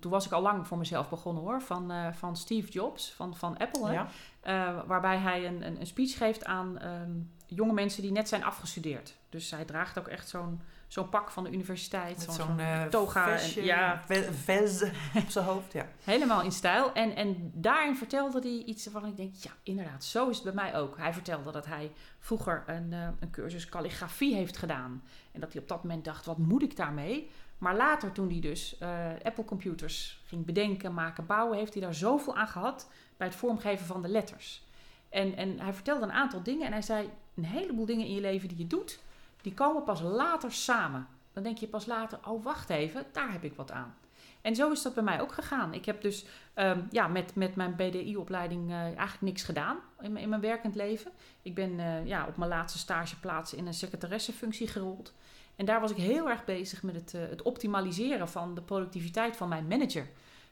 toen 0.00 0.10
was 0.10 0.26
ik 0.26 0.32
al 0.32 0.42
lang 0.42 0.66
voor 0.66 0.78
mezelf 0.78 1.08
begonnen 1.08 1.42
hoor. 1.42 1.62
Van, 1.62 1.90
eh, 1.90 2.12
van 2.12 2.36
Steve 2.36 2.70
Jobs 2.70 3.12
van, 3.12 3.36
van 3.36 3.56
Apple. 3.56 3.88
Hè? 3.88 4.02
Eh, 4.40 4.80
waarbij 4.86 5.18
hij 5.18 5.46
een, 5.46 5.66
een, 5.66 5.80
een 5.80 5.86
speech 5.86 6.16
geeft 6.16 6.44
aan 6.44 6.78
ehm, 6.78 7.10
jonge 7.46 7.72
mensen 7.72 8.02
die 8.02 8.12
net 8.12 8.28
zijn 8.28 8.44
afgestudeerd. 8.44 9.14
Dus 9.28 9.50
hij 9.50 9.64
draagt 9.64 9.98
ook 9.98 10.08
echt 10.08 10.28
zo'n 10.28 10.60
zo'n 10.88 11.08
pak 11.08 11.30
van 11.30 11.44
de 11.44 11.50
universiteit. 11.50 12.26
Zo'n- 12.30 12.58
eh, 12.60 12.84
toga. 12.84 13.38
En, 13.38 13.64
ja, 13.64 14.02
ve- 14.06 14.32
vez 14.32 14.82
op 15.14 15.28
zijn 15.28 15.44
hoofd. 15.44 15.72
Ja. 15.72 15.86
helemaal 16.04 16.42
in 16.42 16.52
stijl. 16.52 16.92
En, 16.92 17.16
en 17.16 17.50
daarin 17.54 17.96
vertelde 17.96 18.40
hij 18.40 18.62
iets 18.66 18.86
waarvan 18.86 19.10
ik 19.10 19.16
denk, 19.16 19.34
ja, 19.34 19.50
inderdaad, 19.62 20.04
zo 20.04 20.28
is 20.28 20.34
het 20.36 20.44
bij 20.44 20.54
mij 20.64 20.76
ook. 20.76 20.96
Hij 20.96 21.12
vertelde 21.12 21.52
dat 21.52 21.66
hij 21.66 21.92
vroeger 22.18 22.62
een, 22.66 22.92
eh, 22.92 23.08
een 23.20 23.30
cursus 23.30 23.68
calligrafie 23.68 24.34
heeft 24.34 24.56
gedaan. 24.56 25.02
En 25.32 25.40
dat 25.40 25.52
hij 25.52 25.62
op 25.62 25.68
dat 25.68 25.82
moment 25.82 26.04
dacht, 26.04 26.26
wat 26.26 26.38
moet 26.38 26.62
ik 26.62 26.76
daarmee? 26.76 27.30
Maar 27.58 27.76
later, 27.76 28.12
toen 28.12 28.30
hij 28.30 28.40
dus 28.40 28.78
eh, 28.78 29.06
Apple 29.22 29.44
computers 29.44 30.22
ging 30.26 30.44
bedenken, 30.46 30.94
maken, 30.94 31.26
bouwen, 31.26 31.58
heeft 31.58 31.72
hij 31.74 31.82
daar 31.82 31.94
zoveel 31.94 32.36
aan 32.36 32.48
gehad 32.48 32.90
bij 33.16 33.26
het 33.26 33.36
vormgeven 33.36 33.86
van 33.86 34.02
de 34.02 34.08
letters. 34.08 34.66
En, 35.08 35.36
en 35.36 35.60
hij 35.60 35.72
vertelde 35.72 36.04
een 36.04 36.12
aantal 36.12 36.42
dingen 36.42 36.66
en 36.66 36.72
hij 36.72 36.82
zei, 36.82 37.10
een 37.34 37.44
heleboel 37.44 37.86
dingen 37.86 38.06
in 38.06 38.14
je 38.14 38.20
leven 38.20 38.48
die 38.48 38.58
je 38.58 38.66
doet, 38.66 38.98
die 39.42 39.54
komen 39.54 39.82
pas 39.84 40.00
later 40.00 40.52
samen. 40.52 41.06
Dan 41.32 41.42
denk 41.42 41.58
je 41.58 41.66
pas 41.68 41.86
later, 41.86 42.18
oh 42.28 42.44
wacht 42.44 42.70
even, 42.70 43.04
daar 43.12 43.32
heb 43.32 43.44
ik 43.44 43.54
wat 43.54 43.70
aan. 43.70 43.94
En 44.40 44.54
zo 44.56 44.70
is 44.72 44.82
dat 44.82 44.94
bij 44.94 45.02
mij 45.02 45.20
ook 45.20 45.32
gegaan. 45.32 45.74
Ik 45.74 45.84
heb 45.84 46.02
dus 46.02 46.26
ehm, 46.54 46.80
ja, 46.90 47.08
met, 47.08 47.34
met 47.34 47.54
mijn 47.56 47.76
BDI-opleiding 47.76 48.70
eh, 48.70 48.76
eigenlijk 48.82 49.20
niks 49.20 49.42
gedaan 49.42 49.76
in, 50.00 50.12
mijn- 50.12 50.24
in 50.24 50.28
mijn 50.30 50.40
werkend 50.40 50.74
leven. 50.74 51.10
Ik 51.42 51.54
ben 51.54 51.80
eh, 51.80 52.06
ja, 52.06 52.26
op 52.26 52.36
mijn 52.36 52.50
laatste 52.50 52.78
stageplaats 52.78 53.54
in 53.54 53.66
een 53.66 53.74
secretaressefunctie 53.74 54.68
gerold. 54.68 55.14
En 55.56 55.64
daar 55.64 55.80
was 55.80 55.90
ik 55.90 55.96
heel 55.96 56.28
erg 56.30 56.44
bezig 56.44 56.82
met 56.82 56.94
het, 56.94 57.14
eh, 57.14 57.20
het 57.28 57.42
optimaliseren 57.42 58.28
van 58.28 58.54
de 58.54 58.62
productiviteit 58.62 59.36
van 59.36 59.48
mijn 59.48 59.66
manager. 59.66 60.08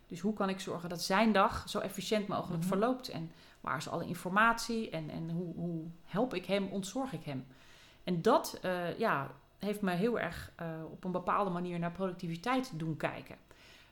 Dus 0.07 0.21
hoe 0.21 0.33
kan 0.35 0.49
ik 0.49 0.61
zorgen 0.61 0.89
dat 0.89 1.03
zijn 1.03 1.33
dag 1.33 1.69
zo 1.69 1.79
efficiënt 1.79 2.27
mogelijk 2.29 2.61
Mhm. 2.61 2.69
verloopt? 2.69 3.09
En 3.09 3.31
waar 3.61 3.77
is 3.77 3.89
alle 3.89 4.07
informatie? 4.07 4.91
En, 4.91 5.11
en 5.11 5.31
hoe, 5.31 5.55
hoe 5.55 5.85
help 6.05 6.35
ik 6.35 6.45
hem, 6.47 6.67
ontzorg 6.71 7.13
ik 7.13 7.25
hem? 7.25 7.47
En 8.07 8.23
dat 8.23 8.59
eh, 8.63 8.99
ja, 8.99 9.31
heeft 9.59 9.81
me 9.81 9.93
heel 9.93 10.21
erg 10.21 10.53
eh, 10.57 10.67
op 10.91 11.05
een 11.05 11.13
bepaalde 11.13 11.51
manier 11.51 11.79
naar 11.79 11.93
productiviteit 11.93 12.79
doen 12.79 12.97
kijken. 12.97 13.37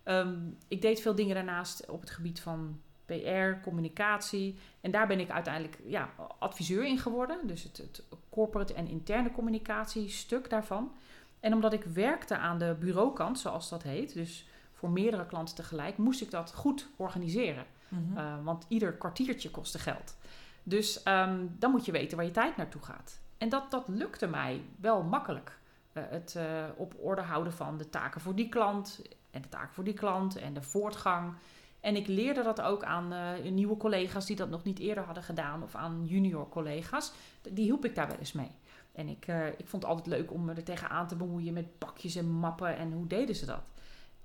Ehm, 0.02 0.37
ik 0.68 0.83
deed 0.83 1.00
veel 1.00 1.14
dingen 1.14 1.35
daarnaast 1.35 1.87
op 1.90 2.00
het 2.00 2.11
gebied 2.11 2.40
van 2.40 2.80
PR, 3.04 3.61
communicatie. 3.62 4.59
En 4.80 4.90
daar 4.90 5.06
ben 5.06 5.21
ik 5.21 5.30
uiteindelijk 5.30 5.78
ja, 5.87 6.11
adviseur 6.38 6.85
in 6.87 6.99
geworden. 6.99 7.47
Dus 7.47 7.62
het, 7.62 7.76
het 7.76 8.04
corporate 8.30 8.75
en 8.75 8.88
interne 8.88 9.33
communicatie 9.33 10.09
stuk 10.09 10.50
daarvan. 10.50 10.92
En 11.40 11.54
omdat 11.54 11.73
ik 11.73 11.85
werkte 11.85 12.37
aan 12.37 12.59
de 12.59 12.76
bureaukant, 12.80 13.38
zoals 13.38 13.68
dat 13.68 13.83
heet, 13.83 14.14
dus 14.14 14.49
voor 14.73 14.90
meerdere 14.90 15.26
klanten 15.26 15.54
tegelijk, 15.56 15.97
moest 15.97 16.21
ik 16.21 16.30
dat 16.30 16.54
goed 16.54 16.88
organiseren. 16.97 17.66
Mhm. 17.88 18.18
Uh, 18.18 18.44
want 18.44 18.64
ieder 18.68 18.92
kwartiertje 18.92 19.50
kostte 19.50 19.78
geld. 19.78 20.16
Dus 20.62 21.06
um, 21.06 21.56
dan 21.59 21.71
moet 21.71 21.85
je 21.85 21.92
weten 21.92 22.16
waar 22.16 22.26
je 22.26 22.33
tijd 22.33 22.56
naartoe 22.56 22.83
gaat. 22.83 23.23
En 23.38 23.49
dat, 23.49 23.71
dat 23.71 23.85
lukte 23.88 24.26
mij 24.26 24.62
wel 24.81 25.03
makkelijk. 25.03 25.59
Uh, 25.93 26.03
het 26.09 26.35
uh, 26.37 26.64
op 26.76 26.95
orde 26.99 27.23
houden 27.23 27.53
van 27.53 27.79
de 27.79 27.91
taken 27.91 28.21
voor 28.21 28.35
die 28.35 28.49
klant 28.49 29.03
en 29.31 29.43
de 29.43 29.49
taken 29.49 29.75
voor 29.75 29.85
die 29.85 29.95
klant 29.95 30.37
en 30.37 30.55
de 30.55 30.62
voortgang. 30.62 31.33
En 31.81 31.97
ik 31.97 32.07
leerde 32.07 32.43
dat 32.43 32.61
ook 32.61 32.85
aan 32.85 33.12
uh, 33.12 33.50
nieuwe 33.50 33.76
collega's 33.76 34.26
die 34.26 34.37
dat 34.37 34.50
nog 34.50 34.64
niet 34.64 34.79
eerder 34.79 35.05
hadden 35.05 35.23
gedaan 35.23 35.62
of 35.62 35.75
aan 35.75 36.05
junior 36.07 36.49
collega's. 36.49 37.12
Die 37.43 37.64
hielp 37.64 37.85
ik 37.85 37.95
daar 37.95 38.09
wel 38.09 38.19
eens 38.19 38.33
mee. 38.33 38.50
En 38.93 39.09
ik, 39.09 39.26
ik 39.57 39.69
vond 39.69 39.83
het 39.83 39.93
altijd 39.93 40.07
leuk 40.07 40.33
om 40.33 40.45
me 40.45 40.55
er 40.55 40.64
tegenaan 40.64 41.07
te 41.07 41.17
bemoeien 41.17 41.53
met 41.53 41.79
pakjes 41.79 42.17
en 42.17 42.31
mappen 42.31 42.76
en 42.76 42.93
hoe 42.93 43.07
deden 43.07 43.35
ze 43.35 43.47
dat. 43.47 43.62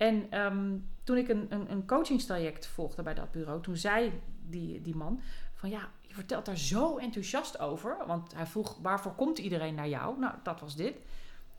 En 0.00 0.40
um, 0.40 0.88
toen 1.04 1.16
ik 1.16 1.28
een, 1.28 1.46
een, 1.48 1.70
een 1.70 1.86
coachingstraject 1.86 2.66
volgde 2.66 3.02
bij 3.02 3.14
dat 3.14 3.30
bureau, 3.30 3.62
toen 3.62 3.76
zei 3.76 4.20
die, 4.46 4.80
die 4.80 4.96
man 4.96 5.20
van 5.54 5.70
ja, 5.70 5.88
je 6.10 6.16
vertelt 6.16 6.44
daar 6.44 6.58
zo 6.58 6.96
enthousiast 6.96 7.58
over. 7.58 7.96
Want 8.06 8.34
hij 8.34 8.46
vroeg, 8.46 8.78
waarvoor 8.82 9.12
komt 9.12 9.38
iedereen 9.38 9.74
naar 9.74 9.88
jou? 9.88 10.18
Nou, 10.18 10.34
dat 10.42 10.60
was 10.60 10.76
dit. 10.76 10.96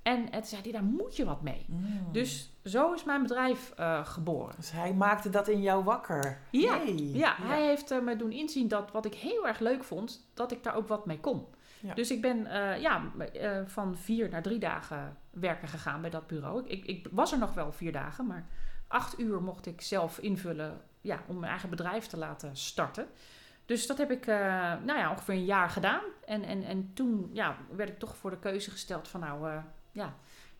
En 0.02 0.32
toen 0.32 0.44
zei 0.44 0.62
hij, 0.62 0.72
daar 0.72 0.84
moet 0.84 1.16
je 1.16 1.26
wat 1.26 1.42
mee. 1.42 1.66
Mm. 1.68 2.12
Dus 2.12 2.50
zo 2.64 2.94
is 2.94 3.04
mijn 3.04 3.22
bedrijf 3.22 3.74
uh, 3.80 4.06
geboren. 4.06 4.56
Dus 4.58 4.72
hij 4.72 4.94
maakte 4.94 5.30
dat 5.30 5.48
in 5.48 5.62
jou 5.62 5.84
wakker. 5.84 6.42
Ja, 6.50 6.76
ja, 6.76 6.94
ja, 6.96 7.36
hij 7.38 7.66
heeft 7.66 7.92
uh, 7.92 8.02
me 8.02 8.16
doen 8.16 8.32
inzien 8.32 8.68
dat 8.68 8.92
wat 8.92 9.06
ik 9.06 9.14
heel 9.14 9.48
erg 9.48 9.60
leuk 9.60 9.84
vond, 9.84 10.28
dat 10.34 10.52
ik 10.52 10.64
daar 10.64 10.76
ook 10.76 10.88
wat 10.88 11.06
mee 11.06 11.20
kon. 11.20 11.46
Ja. 11.80 11.94
Dus 11.94 12.12
ik 12.12 12.22
ben 12.22 12.38
uh, 12.38 12.82
ja, 12.82 13.12
van 13.66 13.98
vier 13.98 14.30
naar 14.30 14.42
drie 14.42 14.60
dagen 14.60 15.18
werken 15.30 15.68
gegaan 15.68 16.02
bij 16.02 16.10
dat 16.10 16.28
bureau. 16.28 16.68
Ik, 16.68 16.86
ik, 16.86 17.08
was 17.12 17.32
er 17.32 17.40
nog 17.40 17.54
wel 17.54 17.72
vier 17.72 17.92
dagen, 17.92 18.28
maar 18.28 18.48
acht 18.88 19.20
uur 19.20 19.42
mocht 19.42 19.66
ik 19.66 19.82
zelf 19.82 20.18
invullen 20.18 20.82
ja, 21.02 21.24
om 21.28 21.40
mijn 21.40 21.52
eigen 21.52 21.70
bedrijf 21.70 22.08
te 22.08 22.18
laten 22.18 22.58
starten. 22.58 23.08
Dus 23.72 23.88
dat 23.88 23.98
heb 23.98 24.12
ik 24.12 24.28
uh, 24.28 24.36
nou 24.84 25.00
ja, 25.00 25.10
ongeveer 25.10 25.34
een 25.34 25.46
jaar 25.46 25.70
gedaan. 25.70 26.02
En, 26.26 26.44
en, 26.44 26.64
en 26.64 26.92
toen 26.94 27.30
ja, 27.34 27.58
werd 27.76 27.90
ik 27.90 28.00
toch 28.00 28.16
voor 28.16 28.30
de 28.30 28.40
keuze 28.40 28.72
gesteld 28.72 29.08
van 29.08 29.20
nou, 29.20 29.50
uh, 29.50 29.58
ja, 29.92 30.14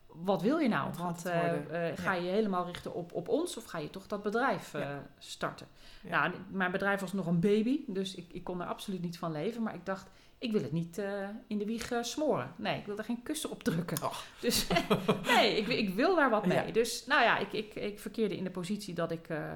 wat 0.06 0.42
wil 0.42 0.58
je 0.58 0.68
nou? 0.68 0.92
Want 0.98 1.26
uh, 1.26 1.52
ga 1.94 2.14
je 2.14 2.30
helemaal 2.30 2.66
richten 2.66 2.94
op, 2.94 3.12
op 3.12 3.28
ons 3.28 3.56
of 3.56 3.64
ga 3.64 3.78
je 3.78 3.90
toch 3.90 4.06
dat 4.06 4.22
bedrijf 4.22 4.72
ja. 4.72 5.02
starten? 5.18 5.66
Ja. 6.02 6.28
Nou, 6.28 6.40
mijn 6.48 6.70
bedrijf 6.70 7.00
was 7.00 7.12
nog 7.12 7.26
een 7.26 7.40
baby, 7.40 7.80
dus 7.86 8.14
ik, 8.14 8.32
ik 8.32 8.44
kon 8.44 8.60
er 8.60 8.66
absoluut 8.66 9.02
niet 9.02 9.18
van 9.18 9.32
leven. 9.32 9.62
Maar 9.62 9.74
ik 9.74 9.86
dacht, 9.86 10.10
ik 10.42 10.52
wil 10.52 10.62
het 10.62 10.72
niet 10.72 10.98
uh, 10.98 11.28
in 11.46 11.58
de 11.58 11.64
wieg 11.64 11.92
uh, 11.92 12.02
smoren. 12.02 12.52
Nee, 12.56 12.78
ik 12.78 12.86
wil 12.86 12.98
er 12.98 13.04
geen 13.04 13.22
kussen 13.22 13.50
op 13.50 13.62
drukken. 13.62 14.02
Oh. 14.02 14.16
Dus 14.40 14.66
nee, 15.36 15.56
ik, 15.56 15.68
ik, 15.68 15.94
wil 15.94 16.16
daar 16.16 16.30
wat 16.30 16.46
mee. 16.46 16.66
Ja. 16.66 16.72
Dus 16.72 17.06
nou 17.06 17.22
ja, 17.22 17.38
ik, 17.38 17.52
ik, 17.52 17.74
ik 17.74 18.00
verkeerde 18.00 18.36
in 18.36 18.44
de 18.44 18.50
positie 18.50 18.94
dat 18.94 19.10
ik 19.10 19.28
uh, 19.28 19.52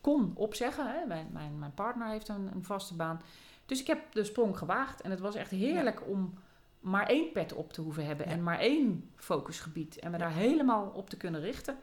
kon 0.00 0.32
opzeggen. 0.34 0.86
Hè. 0.86 1.06
Mijn, 1.06 1.28
mijn, 1.32 1.58
mijn 1.58 1.74
partner 1.74 2.08
heeft 2.08 2.28
een, 2.28 2.50
een, 2.54 2.64
vaste 2.64 2.94
baan. 2.94 3.22
Dus 3.66 3.80
ik 3.80 3.86
heb 3.86 4.12
de 4.12 4.24
sprong 4.24 4.58
gewaagd. 4.58 5.00
En 5.00 5.10
het 5.10 5.20
was 5.20 5.34
echt 5.34 5.50
heerlijk 5.50 6.00
ja. 6.00 6.06
om 6.06 6.34
maar 6.80 7.06
één 7.06 7.32
pet 7.32 7.52
op 7.52 7.72
te 7.72 7.80
hoeven 7.80 8.06
hebben 8.06 8.26
Ja. 8.26 8.32
en 8.32 8.42
maar 8.42 8.58
één 8.58 9.10
focusgebied. 9.16 9.98
En 9.98 10.10
me 10.10 10.18
daar 10.18 10.32
helemaal 10.32 10.92
op 10.94 11.10
te 11.10 11.16
kunnen 11.16 11.40
richten. 11.40 11.76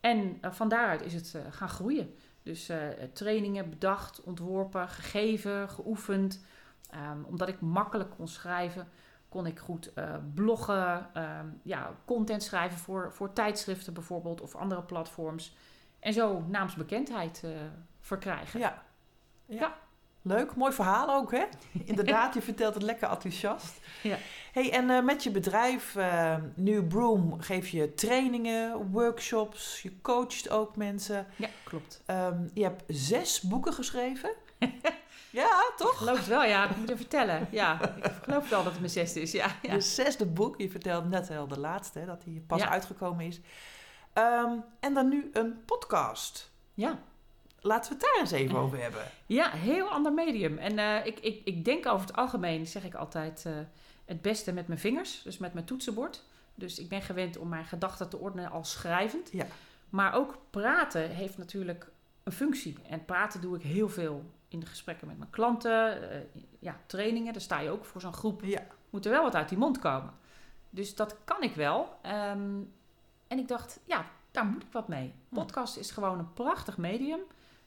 En 0.00 0.38
eh, 0.40 0.52
van 0.52 0.68
daaruit 0.68 1.02
is 1.02 1.14
het 1.14 1.34
eh, 1.34 1.42
gaan 1.50 1.68
groeien. 1.68 2.14
Dus 2.42 2.68
eh, 2.68 2.78
trainingen 3.12 3.70
bedacht, 3.70 4.22
ontworpen, 4.22 4.88
gegeven, 4.88 5.68
geoefend. 5.68 6.44
Ehm, 6.90 7.22
omdat 7.24 7.48
ik 7.48 7.60
makkelijk 7.60 8.10
kon 8.10 8.28
schrijven, 8.28 8.88
kon 9.28 9.46
ik 9.46 9.58
goed 9.58 9.92
eh, 9.92 10.14
bloggen, 10.34 11.14
ehm, 11.14 11.46
ja, 11.62 11.94
content 12.04 12.42
schrijven 12.42 12.78
voor, 12.78 13.12
voor 13.12 13.32
tijdschriften 13.32 13.94
bijvoorbeeld 13.94 14.40
of 14.40 14.56
andere 14.56 14.82
platforms. 14.82 15.56
En 15.98 16.12
zo 16.12 16.44
naamsbekendheid 16.48 17.40
eh 17.44 17.50
verkrijgen. 18.00 18.60
Ja. 18.60 18.82
ja. 19.46 19.58
Ja. 19.58 19.76
Leuk, 20.22 20.54
mooi 20.54 20.72
verhaal 20.72 21.14
ook, 21.14 21.32
hè? 21.32 21.44
Inderdaad, 21.84 22.34
je 22.34 22.42
vertelt 22.42 22.74
het 22.74 22.82
lekker 22.82 23.08
enthousiast. 23.08 23.80
Ja. 24.02 24.16
hey, 24.52 24.72
en 24.72 24.90
eh, 24.90 25.02
met 25.02 25.22
je 25.22 25.30
bedrijf 25.30 25.96
eh 25.96 26.36
New 26.54 26.88
Broom 26.88 27.40
geef 27.40 27.68
je 27.68 27.94
trainingen, 27.94 28.90
workshops, 28.90 29.82
je 29.82 30.00
coacht 30.00 30.50
ook 30.50 30.76
mensen. 30.76 31.26
Ja, 31.36 31.48
klopt. 31.64 32.02
Ehm, 32.06 32.48
je 32.54 32.62
hebt 32.62 32.82
zes 32.86 33.40
boeken 33.40 33.72
geschreven. 33.72 34.30
ja, 35.30 35.46
Ik 35.70 35.72
toch? 35.76 35.96
geloof 35.98 36.16
het 36.16 36.26
wel, 36.26 36.44
ja. 36.44 36.70
Ik 36.70 36.76
moet 36.76 36.88
het 36.88 36.98
vertellen. 36.98 37.48
Ja, 37.50 37.94
ik 37.96 38.12
geloof 38.22 38.48
wel 38.48 38.62
dat 38.62 38.70
het 38.72 38.80
mijn 38.80 38.92
zesde 38.92 39.20
is. 39.20 39.32
Ja, 39.32 39.46
ja. 39.62 39.72
Je 39.74 39.80
zesde 39.80 40.26
boek. 40.26 40.58
Je 40.60 40.70
vertelde 40.70 41.08
net 41.08 41.30
al 41.30 41.48
de 41.48 41.58
laatste, 41.60 41.98
hè, 41.98 42.06
dat 42.06 42.24
hij 42.24 42.42
pas 42.46 42.60
Ja. 42.60 42.68
uitgekomen 42.68 43.26
is. 43.26 43.40
Ehm, 44.12 44.52
en 44.80 44.94
dan 44.94 45.08
nu 45.08 45.30
een 45.32 45.64
podcast. 45.64 46.50
ja. 46.74 46.98
Laten 47.62 47.90
we 47.92 47.96
het 47.98 48.04
daar 48.04 48.20
eens 48.20 48.30
even 48.30 48.58
over 48.58 48.80
hebben. 48.80 49.02
Ja, 49.26 49.50
heel 49.50 49.88
ander 49.88 50.12
medium. 50.12 50.58
En 50.58 50.78
eh, 50.78 51.06
ik, 51.06 51.20
ik, 51.20 51.40
ik 51.44 51.64
denk 51.64 51.86
over 51.86 52.06
het 52.06 52.16
algemeen, 52.16 52.66
zeg 52.66 52.84
ik 52.84 52.94
altijd, 52.94 53.42
eh, 53.46 53.52
het 54.04 54.22
beste 54.22 54.52
met 54.52 54.66
mijn 54.66 54.78
vingers. 54.80 55.22
Dus 55.22 55.38
met 55.38 55.52
mijn 55.54 55.64
toetsenbord. 55.66 56.22
Dus 56.54 56.78
ik 56.78 56.88
ben 56.88 57.02
gewend 57.02 57.36
om 57.38 57.48
mijn 57.48 57.64
gedachten 57.64 58.08
te 58.08 58.16
ordenen 58.18 58.50
als 58.50 58.70
schrijvend. 58.70 59.28
Ja. 59.32 59.46
Maar 59.88 60.14
ook 60.14 60.38
praten 60.50 61.10
heeft 61.10 61.38
natuurlijk 61.38 61.90
een 62.24 62.32
functie. 62.32 62.76
En 62.88 63.04
praten 63.04 63.40
doe 63.40 63.56
ik 63.56 63.62
heel 63.62 63.88
veel 63.88 64.24
in 64.50 64.60
de 64.60 64.66
gesprekken 64.66 65.06
met 65.06 65.18
mijn 65.18 65.30
klanten. 65.30 66.10
eh, 66.10 66.20
ja, 66.58 66.76
trainingen, 66.86 67.32
daar 67.32 67.42
sta 67.42 67.60
je 67.60 67.70
ook 67.70 67.84
voor 67.84 68.00
zo'n 68.00 68.12
groep. 68.12 68.42
Ja. 68.44 68.66
Moet 68.90 69.04
er 69.04 69.10
wel 69.10 69.22
wat 69.22 69.34
uit 69.34 69.48
die 69.48 69.58
mond 69.58 69.78
komen. 69.78 70.12
Dus 70.70 70.94
dat 70.94 71.16
kan 71.24 71.42
ik 71.42 71.54
wel. 71.54 71.98
Ehm, 72.02 72.60
en 73.26 73.38
ik 73.38 73.48
dacht, 73.48 73.80
ja, 73.84 74.04
daar 74.30 74.44
moet 74.44 74.62
ik 74.62 74.72
wat 74.72 74.88
mee. 74.88 75.14
Podcast 75.28 75.76
is 75.76 75.90
gewoon 75.90 76.18
een 76.18 76.32
prachtig 76.32 76.76
medium. 76.78 77.20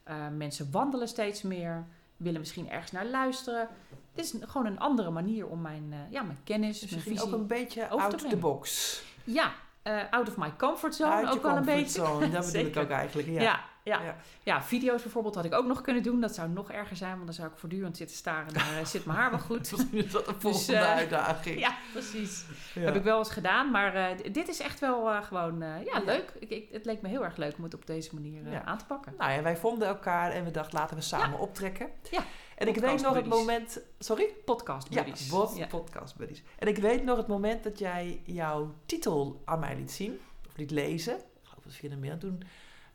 Uh, 0.08 0.28
mensen 0.36 0.70
wandelen 0.70 1.08
steeds 1.08 1.42
meer, 1.42 1.86
willen 2.16 2.40
misschien 2.40 2.70
ergens 2.70 2.92
naar 2.92 3.06
luisteren. 3.06 3.68
Het 4.14 4.24
is 4.24 4.34
gewoon 4.40 4.66
een 4.66 4.78
andere 4.78 5.10
manier 5.10 5.46
om 5.46 5.60
mijn, 5.60 5.84
uh, 5.92 5.98
ja, 6.10 6.22
mijn 6.22 6.38
kennis, 6.44 6.80
Dus 6.80 6.90
mijn 6.90 6.94
misschien 6.94 7.16
visie... 7.18 7.34
ook 7.34 7.40
een 7.40 7.46
beetje 7.46 7.88
out 7.88 8.10
the 8.10 8.16
brengen. 8.16 8.40
box. 8.40 9.02
Ja, 9.24 9.52
uh, 9.84 10.00
out 10.10 10.28
of 10.28 10.36
my 10.36 10.52
comfort 10.56 10.94
zone 10.94 11.12
Uit 11.12 11.28
ook 11.30 11.42
wel 11.42 11.56
een 11.56 11.64
beetje. 11.64 12.00
comfortzone, 12.00 12.30
Dat 12.30 12.46
bedoel 12.52 12.66
ik 12.66 12.76
ook 12.76 12.90
eigenlijk. 12.90 13.28
Ja. 13.28 13.40
Ja, 13.42 13.60
ja, 13.82 14.02
Ja. 14.02 14.16
ja. 14.42 14.62
video's 14.62 15.02
bijvoorbeeld 15.02 15.34
had 15.34 15.44
ik 15.44 15.54
ook 15.54 15.66
nog 15.66 15.80
kunnen 15.80 16.02
doen. 16.02 16.20
Dat 16.20 16.34
zou 16.34 16.48
nog 16.48 16.70
erger 16.70 16.96
zijn, 16.96 17.12
want 17.12 17.24
dan 17.24 17.34
zou 17.34 17.48
ik 17.48 17.56
voortdurend 17.56 17.96
zitten 17.96 18.16
staren. 18.16 18.52
Maar 18.54 18.80
uh, 18.80 18.86
zit 18.86 19.04
mijn 19.04 19.18
haar 19.18 19.30
wel 19.30 19.38
goed. 19.38 19.70
Misschien 19.72 20.04
is 20.04 20.10
dat 20.12 20.26
de 20.26 20.34
volgende 20.38 20.76
eh, 20.76 20.94
uitdaging. 20.94 21.58
ja, 21.66 21.74
precies. 21.92 22.44
Ja. 22.74 22.80
Heb 22.80 22.96
ik 22.96 23.02
wel 23.02 23.18
eens 23.18 23.30
gedaan. 23.30 23.70
Maar 23.70 24.16
dit 24.32 24.48
is 24.48 24.60
echt 24.60 24.80
wel 24.80 25.22
gewoon 25.22 25.58
ja, 25.58 25.76
Ja. 25.84 26.00
leuk. 26.04 26.32
Ik, 26.38 26.50
ik, 26.50 26.68
het 26.72 26.84
leek 26.84 27.02
me 27.02 27.08
heel 27.08 27.24
erg 27.24 27.36
leuk 27.36 27.56
om 27.56 27.64
het 27.64 27.74
op 27.74 27.86
deze 27.86 28.14
manier 28.14 28.62
aan 28.64 28.78
te 28.78 28.84
pakken. 28.84 29.14
Nou 29.18 29.32
ja, 29.32 29.42
wij 29.42 29.56
vonden 29.56 29.88
elkaar 29.88 30.30
en 30.30 30.44
we 30.44 30.50
dachten 30.50 30.78
laten 30.78 30.96
we 30.96 31.02
samen 31.02 31.38
optrekken. 31.38 31.88
Ja. 32.10 32.22
En 32.56 32.68
ik 32.68 32.76
weet 32.76 33.02
nog 33.02 33.14
het 33.14 33.26
moment... 33.26 33.80
Sorry? 33.98 34.24
Podcast 34.44 34.86
Ja, 34.90 35.02
buddies. 35.02 35.30
Ja. 35.56 35.66
podcast 35.66 36.16
buddies. 36.16 36.42
En 36.58 36.68
ik 36.68 36.76
weet 36.78 37.04
nog 37.04 37.16
het 37.16 37.26
moment 37.26 37.64
dat 37.64 37.78
jij 37.78 38.20
jouw 38.24 38.74
titel 38.86 39.42
aan 39.44 39.58
mij 39.58 39.76
liet 39.76 39.92
zien. 39.92 40.20
Of 40.46 40.56
liet 40.56 40.70
lezen. 40.70 41.14
Ik 41.16 41.22
geloof 41.42 41.64
dat 41.64 41.72
via 41.72 41.88
de 41.88 41.96
mail. 41.96 42.12
En 42.12 42.18
toen 42.18 42.42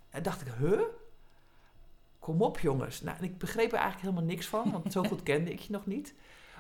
eh, 0.10 0.24
dacht 0.24 0.42
ik, 0.42 0.48
huh? 0.60 0.82
Kom 2.20 2.42
op 2.42 2.60
jongens. 2.60 3.02
Nou, 3.02 3.18
en 3.18 3.24
ik 3.24 3.38
begreep 3.38 3.72
er 3.72 3.78
eigenlijk 3.78 4.02
helemaal 4.02 4.30
niks 4.30 4.48
van. 4.48 4.72
Want 4.72 4.92
zo 4.92 5.04
goed 5.04 5.24
kende 5.32 5.52
ik 5.52 5.60
je 5.60 5.72
nog 5.72 5.86
niet. 5.86 6.14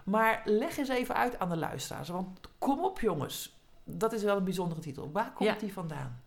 Maar 0.05 0.41
leg 0.45 0.77
eens 0.77 0.89
even 0.89 1.15
uit 1.15 1.39
aan 1.39 1.49
de 1.49 1.57
luisteraars. 1.57 2.09
Want 2.09 2.39
kom 2.57 2.83
op 2.83 2.99
jongens. 2.99 3.57
Dat 3.83 4.13
is 4.13 4.23
wel 4.23 4.37
een 4.37 4.43
bijzondere 4.43 4.81
titel. 4.81 5.11
Waar 5.11 5.33
komt 5.33 5.49
Ja. 5.49 5.55
die 5.55 5.73
vandaan? 5.73 6.21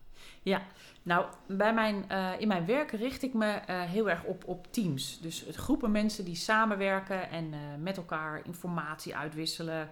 Nou, 1.03 1.25
bij 1.45 1.73
mijn, 1.73 2.09
eh, 2.09 2.31
in 2.37 2.47
mijn 2.47 2.65
werk 2.65 2.91
richt 2.91 3.21
ik 3.21 3.33
me 3.33 3.45
eh, 3.45 3.81
heel 3.81 4.09
erg 4.09 4.23
op, 4.23 4.43
op 4.47 4.67
teams. 4.71 5.19
Dus 5.21 5.45
het 5.45 5.55
groepen 5.55 5.91
mensen 5.91 6.25
die 6.25 6.35
samenwerken 6.35 7.29
en 7.29 7.53
eh, 7.53 7.59
met 7.79 7.97
elkaar 7.97 8.41
informatie 8.45 9.15
uitwisselen, 9.15 9.91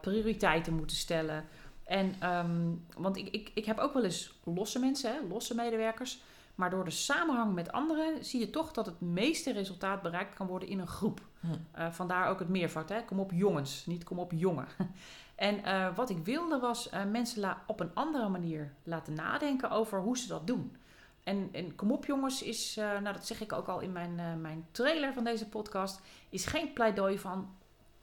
prioriteiten 0.00 0.74
moeten 0.74 0.96
stellen. 0.96 1.44
En, 1.84 2.14
ehm, 2.18 2.72
want 2.96 3.16
ik, 3.16 3.28
ik, 3.28 3.50
ik 3.54 3.64
heb 3.64 3.78
ook 3.78 3.92
wel 3.92 4.04
eens 4.04 4.34
losse 4.44 4.78
mensen, 4.78 5.12
hè, 5.12 5.18
losse 5.28 5.54
medewerkers. 5.54 6.20
Maar 6.56 6.70
door 6.70 6.84
de 6.84 6.90
samenhang 6.90 7.54
met 7.54 7.72
anderen 7.72 8.24
zie 8.24 8.40
je 8.40 8.50
toch 8.50 8.72
dat 8.72 8.86
het 8.86 9.00
meeste 9.00 9.52
resultaat 9.52 10.02
bereikt 10.02 10.34
kan 10.34 10.46
worden 10.46 10.68
in 10.68 10.78
een 10.78 10.86
groep. 10.86 11.20
Hm. 11.40 11.46
Eh, 11.72 11.90
vandaar 11.90 12.28
ook 12.28 12.38
het 12.38 12.48
meervoud, 12.48 12.88
hè? 12.88 13.04
kom 13.04 13.20
op 13.20 13.30
jongens, 13.32 13.86
niet 13.86 14.04
kom 14.04 14.18
op 14.18 14.32
jongen. 14.34 14.66
en 15.34 15.64
eh, 15.64 15.96
wat 15.96 16.10
ik 16.10 16.24
wilde 16.24 16.58
was 16.58 16.88
eh, 16.88 17.04
mensen 17.04 17.56
op 17.66 17.80
een 17.80 17.94
andere 17.94 18.28
manier 18.28 18.72
laten 18.82 19.14
nadenken 19.14 19.70
over 19.70 20.00
hoe 20.00 20.18
ze 20.18 20.28
dat 20.28 20.46
doen. 20.46 20.76
En, 21.22 21.48
en 21.52 21.74
kom 21.74 21.92
op 21.92 22.04
jongens 22.04 22.42
is, 22.42 22.74
nou 22.74 23.12
dat 23.12 23.26
zeg 23.26 23.40
ik 23.40 23.52
ook 23.52 23.68
al 23.68 23.80
in 23.80 23.92
mijn, 23.92 24.40
mijn 24.40 24.66
trailer 24.70 25.12
van 25.12 25.24
deze 25.24 25.48
podcast, 25.48 26.00
is 26.28 26.46
geen 26.46 26.72
pleidooi 26.72 27.18
van 27.18 27.54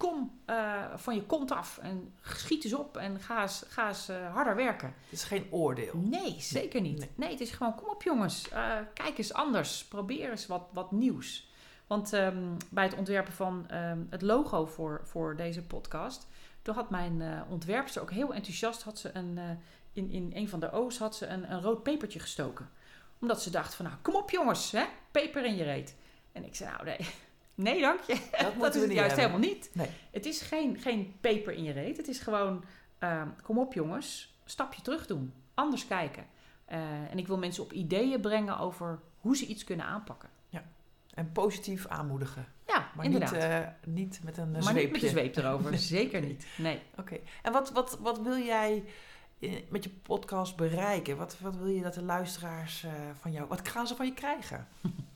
kom 0.10 0.40
eh, 0.46 0.84
van 0.96 1.16
je 1.16 1.24
kont 1.24 1.52
af 1.52 1.78
en 1.78 2.14
schiet 2.22 2.64
eens 2.64 2.74
op 2.74 2.98
en 2.98 3.20
ga 3.20 3.42
eens, 3.42 3.64
ga 3.68 3.88
eens 3.88 4.10
eh, 4.10 4.34
harder 4.34 4.56
werken. 4.56 4.88
Het 4.88 5.12
is 5.12 5.24
geen 5.24 5.48
oordeel. 5.50 5.98
Nee, 5.98 6.36
zeker 6.40 6.82
niet. 6.82 6.98
Nee. 6.98 7.10
Nee, 7.16 7.30
het 7.30 7.40
is 7.40 7.52
gewoon, 7.52 7.76
kom 7.76 7.90
op 7.90 8.04
jongens, 8.04 8.50
eh, 8.50 8.78
kijk 8.94 9.18
eens 9.18 9.34
anders, 9.34 9.86
probeer 9.86 10.30
eens 10.30 10.46
wat, 10.46 10.64
wat 10.74 10.92
nieuws. 10.92 11.52
Want 11.88 12.14
ehm, 12.14 12.58
bij 12.70 12.84
het 12.84 12.96
ontwerpen 12.96 13.34
van 13.34 13.70
ehm, 13.70 14.00
het 14.10 14.22
logo 14.22 14.66
voor, 14.66 15.02
voor 15.04 15.36
deze 15.36 15.62
podcast, 15.62 16.28
toen 16.62 16.76
had 16.76 16.90
mijn 16.90 17.46
ontwerpster 17.50 18.02
ook 18.02 18.12
heel 18.12 18.34
enthousiast, 18.34 18.84
had 18.84 19.00
ze 19.00 19.10
een, 19.14 19.40
in, 19.94 20.12
in 20.12 20.32
een 20.34 20.50
van 20.50 20.60
de 20.60 20.72
O's 20.72 20.98
had 20.98 21.16
ze 21.16 21.26
een, 21.26 21.52
een 21.52 21.62
rood 21.62 21.84
pepertje 21.84 22.20
gestoken. 22.20 22.70
Omdat 23.20 23.42
ze 23.42 23.50
dacht 23.50 23.76
van, 23.76 23.86
nou, 23.86 23.98
kom 24.02 24.16
op 24.16 24.30
jongens, 24.30 24.72
hè, 24.72 24.84
peper 25.12 25.46
in 25.46 25.56
je 25.56 25.64
reet. 25.64 25.96
En 26.32 26.46
ik 26.46 26.56
zei, 26.56 26.72
nou 26.72 26.86
nee, 26.86 26.98
nee 27.56 27.82
dank 27.82 28.00
je. 28.02 28.14
Dat 28.32 28.42
Dat 28.42 28.56
moeten 28.56 28.68
is 28.68 28.74
we 28.74 28.80
het 28.80 28.88
niet 28.90 28.98
juist 28.98 29.16
hebben. 29.16 29.32
helemaal 29.40 29.56
niet. 29.56 29.70
Nee. 29.74 29.88
Het 30.12 30.26
is 30.26 30.42
geen, 30.42 30.80
geen 30.80 31.16
peper 31.22 31.54
in 31.54 31.64
je 31.64 31.72
reet. 31.72 31.98
Het 31.98 32.08
is 32.08 32.20
gewoon, 32.20 32.64
ehm, 33.00 33.28
kom 33.44 33.58
op 33.60 33.74
jongens, 33.74 34.38
stapje 34.46 34.82
terug 34.82 35.06
doen. 35.06 35.34
Anders 35.54 35.88
kijken. 35.88 36.26
Eh, 36.66 36.80
en 37.12 37.18
ik 37.18 37.28
wil 37.28 37.38
mensen 37.38 37.64
op 37.64 37.74
ideeën 37.74 38.22
brengen 38.22 38.58
over 38.60 39.00
hoe 39.20 39.38
ze 39.38 39.46
iets 39.46 39.64
kunnen 39.64 39.86
aanpakken. 39.86 40.30
En 41.14 41.32
positief 41.32 41.88
aanmoedigen. 41.88 42.46
Ja, 42.68 42.88
Maar 42.96 43.06
inderdaad. 43.06 43.32
niet, 43.32 43.42
eh, 43.42 43.94
niet 43.94 44.20
met 44.24 44.38
een 44.38 44.52
maar 44.52 44.62
zweepje. 44.62 44.82
niet 44.82 44.92
met 44.92 45.02
de 45.02 45.08
zweep 45.08 45.36
erover. 45.36 45.70
Nee. 45.72 45.80
Zeker 45.80 46.22
niet. 46.22 46.46
Nee. 46.58 46.80
Oké. 46.98 47.18
En 47.42 47.52
wat, 47.52 47.72
wat, 47.72 47.98
wat 48.00 48.20
wil 48.22 48.38
jij 48.38 48.84
eh, 49.40 49.52
met 49.70 49.84
je 49.84 49.90
podcast 49.90 50.56
bereiken? 50.56 51.18
Wat, 51.18 51.40
wat 51.40 51.56
wil 51.56 51.68
je 51.68 51.82
dat 51.82 51.94
de 51.94 52.04
luisteraars 52.04 52.84
eh, 52.84 52.92
van 53.20 53.32
jou... 53.32 53.48
Wat 53.48 53.68
gaan 53.68 53.88
ze 53.88 53.96
van 53.96 54.06
je 54.06 54.14
krijgen? 54.14 54.68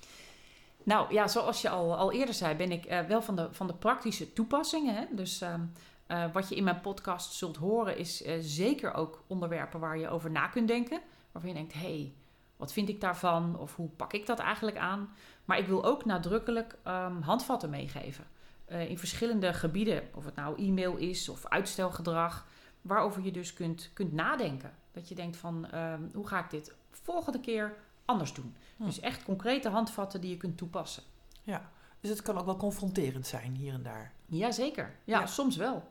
Nou 0.87 1.13
ja, 1.13 1.27
zoals 1.27 1.61
je 1.61 1.69
al, 1.69 1.95
al 1.95 2.11
eerder 2.11 2.33
zei, 2.33 2.55
ben 2.55 2.71
ik 2.71 2.85
eh, 2.85 2.99
wel 2.99 3.21
van 3.21 3.35
de, 3.35 3.47
van 3.51 3.67
de 3.67 3.73
praktische 3.73 4.33
toepassingen. 4.33 4.95
Hè? 4.95 5.05
Dus 5.11 5.41
ehm, 5.41 5.61
eh, 6.05 6.33
wat 6.33 6.49
je 6.49 6.55
in 6.55 6.63
mijn 6.63 6.81
podcast 6.81 7.33
zult 7.33 7.57
horen, 7.57 7.97
is 7.97 8.23
eh, 8.23 8.37
zeker 8.39 8.93
ook 8.93 9.23
onderwerpen 9.27 9.79
waar 9.79 9.97
je 9.97 10.09
over 10.09 10.31
na 10.31 10.47
kunt 10.47 10.67
denken. 10.67 11.01
Waarvan 11.31 11.51
je 11.51 11.57
denkt, 11.57 11.73
hé, 11.73 11.79
hey, 11.79 12.13
wat 12.57 12.73
vind 12.73 12.89
ik 12.89 13.01
daarvan? 13.01 13.59
Of 13.59 13.75
hoe 13.75 13.89
pak 13.89 14.13
ik 14.13 14.25
dat 14.25 14.39
eigenlijk 14.39 14.77
aan? 14.77 15.09
Maar 15.45 15.57
ik 15.57 15.67
wil 15.67 15.85
ook 15.85 16.05
nadrukkelijk 16.05 16.77
ehm, 16.83 17.21
handvatten 17.21 17.69
meegeven. 17.69 18.25
In 18.67 18.97
verschillende 18.97 19.53
gebieden, 19.53 20.03
of 20.13 20.25
het 20.25 20.35
nou 20.35 20.57
e-mail 20.57 20.95
is 20.95 21.29
of 21.29 21.45
uitstelgedrag, 21.45 22.45
waarover 22.81 23.23
je 23.23 23.31
dus 23.31 23.53
kunt, 23.53 23.91
kunt 23.93 24.13
nadenken. 24.13 24.73
Dat 24.91 25.09
je 25.09 25.15
denkt 25.15 25.37
van, 25.37 25.69
ehm, 25.69 26.01
hoe 26.13 26.27
ga 26.27 26.39
ik 26.39 26.49
dit 26.49 26.75
volgende 26.91 27.39
keer 27.39 27.75
anders 28.07 28.33
doen? 28.33 28.55
Hm. 28.77 28.85
Dus 28.85 28.99
echt 28.99 29.23
concrete 29.23 29.69
handvatten 29.69 30.21
die 30.21 30.29
je 30.29 30.37
kunt 30.37 30.57
toepassen. 30.57 31.03
Dus 32.01 32.09
het 32.09 32.21
kan 32.21 32.37
ook 32.37 32.45
wel 32.45 32.57
confronterend 32.57 33.27
zijn 33.27 33.55
hier 33.55 33.73
en 33.73 33.83
daar. 33.83 34.11
Jazeker, 34.25 34.95
ja, 35.03 35.19
Ja. 35.19 35.25
soms 35.25 35.55
wel. 35.55 35.83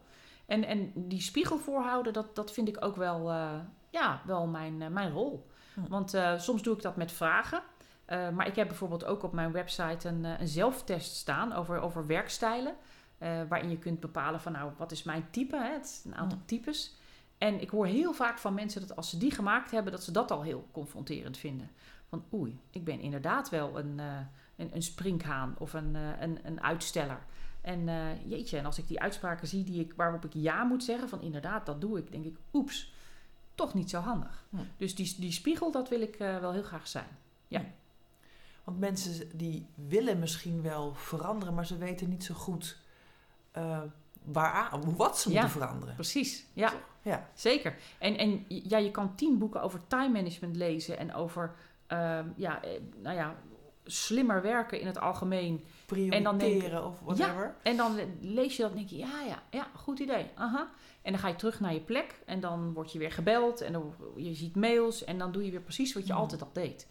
En, 0.46 0.64
en 0.64 0.92
die 0.94 1.20
spiegel 1.20 1.59
voorhouden, 1.59 2.12
dat, 2.12 2.37
dat 2.37 2.52
vind 2.52 2.68
ik 2.68 2.85
ook 2.85 2.96
wel, 2.96 3.31
eh, 3.31 3.50
ja, 3.90 4.20
wel 4.26 4.46
mijn, 4.46 4.83
eh, 4.83 4.88
mijn 4.88 5.12
rol. 5.12 5.46
Hm. 5.74 5.88
Want 5.88 6.14
eh, 6.14 6.38
soms 6.38 6.62
doe 6.62 6.74
ik 6.76 6.83
dat 6.83 6.96
met 6.96 7.12
vragen. 7.12 7.62
Maar 8.09 8.46
ik 8.46 8.57
heb 8.57 8.68
bijvoorbeeld 8.68 9.05
ook 9.05 9.22
op 9.22 9.33
mijn 9.33 9.52
website 9.52 10.09
een, 10.09 10.24
een 10.24 10.48
zelftest 10.48 11.14
staan 11.14 11.52
over, 11.52 11.81
over 11.81 12.07
werkstijlen. 12.07 12.74
waarin 13.48 13.70
je 13.70 13.79
kunt 13.79 14.00
bepalen 14.00 14.40
van 14.40 14.52
nou, 14.52 14.72
wat 14.76 14.92
is 14.92 15.02
mijn 15.02 15.26
type? 15.31 15.57
Hè? 15.57 15.72
Het 15.72 15.85
is 15.85 16.02
een 16.05 16.14
aantal 16.14 16.38
Hm. 16.38 16.44
types. 16.44 16.94
En 17.38 17.61
ik 17.61 17.70
hoor 17.70 17.87
heel 17.87 18.12
vaak 18.12 18.38
van 18.38 18.55
mensen 18.55 18.81
dat 18.87 18.96
als 18.96 19.11
ze 19.11 19.18
die 19.18 19.31
gemaakt 19.31 19.70
hebben, 19.70 19.92
dat 19.92 20.02
ze 20.02 20.12
dat 20.12 20.31
al 20.31 20.42
heel 20.42 20.68
confronterend 20.72 21.37
vinden. 21.38 21.70
Van 22.16 22.38
oei, 22.40 22.59
ik 22.70 22.85
ben 22.85 23.00
inderdaad 23.00 23.48
wel 23.48 23.79
een, 23.79 24.00
eh, 24.00 24.18
een, 24.57 24.70
een 24.74 24.83
sprinkhaan 24.83 25.55
of 25.59 25.72
een, 25.72 25.96
eh, 25.96 26.20
een, 26.20 26.38
een 26.42 26.62
uitsteller. 26.62 27.18
En 27.61 27.88
eh, 27.88 28.31
jeetje, 28.31 28.59
en 28.59 28.64
als 28.66 28.79
ik 28.79 28.88
die 28.88 29.00
uitspraken 29.00 29.48
zie 29.48 29.64
die 29.64 29.81
ik, 29.81 29.92
waarop 29.96 30.24
ik 30.24 30.33
ja 30.35 30.64
moet 30.64 30.85
zeggen, 30.85 31.09
van 31.09 31.20
inderdaad, 31.20 31.66
dat 31.66 31.81
doe 31.81 31.98
ik, 31.98 32.11
denk 32.11 32.24
ik, 32.24 32.37
oeps, 32.52 32.94
toch 33.55 33.74
niet 33.74 33.90
zo 33.90 34.00
handig. 34.00 34.44
Hm. 34.50 34.57
Dus 34.76 34.94
die, 34.94 35.14
die 35.18 35.33
spiegel, 35.33 35.70
dat 35.70 35.88
wil 35.88 36.00
ik 36.00 36.16
wel 36.18 36.52
heel 36.52 36.62
graag 36.62 36.88
zijn. 36.88 37.09
Ja. 37.48 37.64
Want 38.64 38.79
mensen 38.79 39.38
die 39.38 39.66
willen 39.74 40.18
misschien 40.18 40.62
wel 40.62 40.94
veranderen, 40.94 41.55
maar 41.55 41.66
ze 41.66 41.79
weten 41.79 42.09
niet 42.09 42.24
zo 42.24 42.35
goed 42.35 42.79
uh, 43.57 43.83
waaraan, 44.22 44.96
wat 44.96 45.18
ze 45.18 45.29
Ja. 45.31 45.40
moeten 45.40 45.61
veranderen. 45.61 45.94
Precies, 45.94 46.46
ja, 46.52 46.72
Ja, 47.02 47.29
zeker. 47.35 47.76
En, 47.98 48.18
en 48.18 48.44
ja, 48.48 48.79
je 48.79 48.90
kan 48.90 49.14
tien 49.14 49.38
boeken 49.38 49.62
over 49.62 49.81
time 49.87 50.09
management 50.09 50.57
lezen 50.57 50.98
en 50.98 51.14
over, 51.14 51.55
ehm, 51.87 52.29
ja, 52.37 52.62
eh, 52.62 52.81
nou 53.03 53.16
ja, 53.16 53.35
slimmer 53.85 54.42
werken 54.42 54.81
in 54.81 54.87
het 54.87 54.99
algemeen. 54.99 55.64
En 56.16 56.22
dan 56.22 56.38
denk- 56.38 56.51
prioriteren 56.51 56.85
of 56.87 57.01
whatever. 57.01 57.55
En 57.62 57.77
dan 57.77 57.99
lees 58.20 58.57
je 58.57 58.62
dat 58.62 58.70
en 58.70 58.77
denk 58.77 58.88
je, 58.88 58.96
ja, 58.96 59.22
ja, 59.27 59.42
ja, 59.51 59.66
goed 59.75 59.99
idee. 59.99 60.31
Aha. 60.35 60.68
En 61.03 61.12
dan 61.12 61.20
ga 61.20 61.29
je 61.29 61.37
terug 61.37 61.61
naar 61.61 61.72
je 61.72 61.81
plek 61.81 62.20
en 62.25 62.40
dan 62.40 62.72
word 62.72 62.92
je 62.92 62.99
weer 62.99 63.12
gebeld 63.12 63.61
en 63.61 63.72
dan, 63.72 63.94
je 64.16 64.35
ziet 64.35 64.57
mails 64.57 65.05
en 65.05 65.18
dan 65.18 65.33
doe 65.33 65.44
je 65.44 65.51
weer 65.51 65.61
precies 65.61 65.92
wat 65.94 66.07
je 66.07 66.12
Hmm. 66.12 66.20
altijd 66.22 66.42
al 66.42 66.51
deed. 66.53 66.88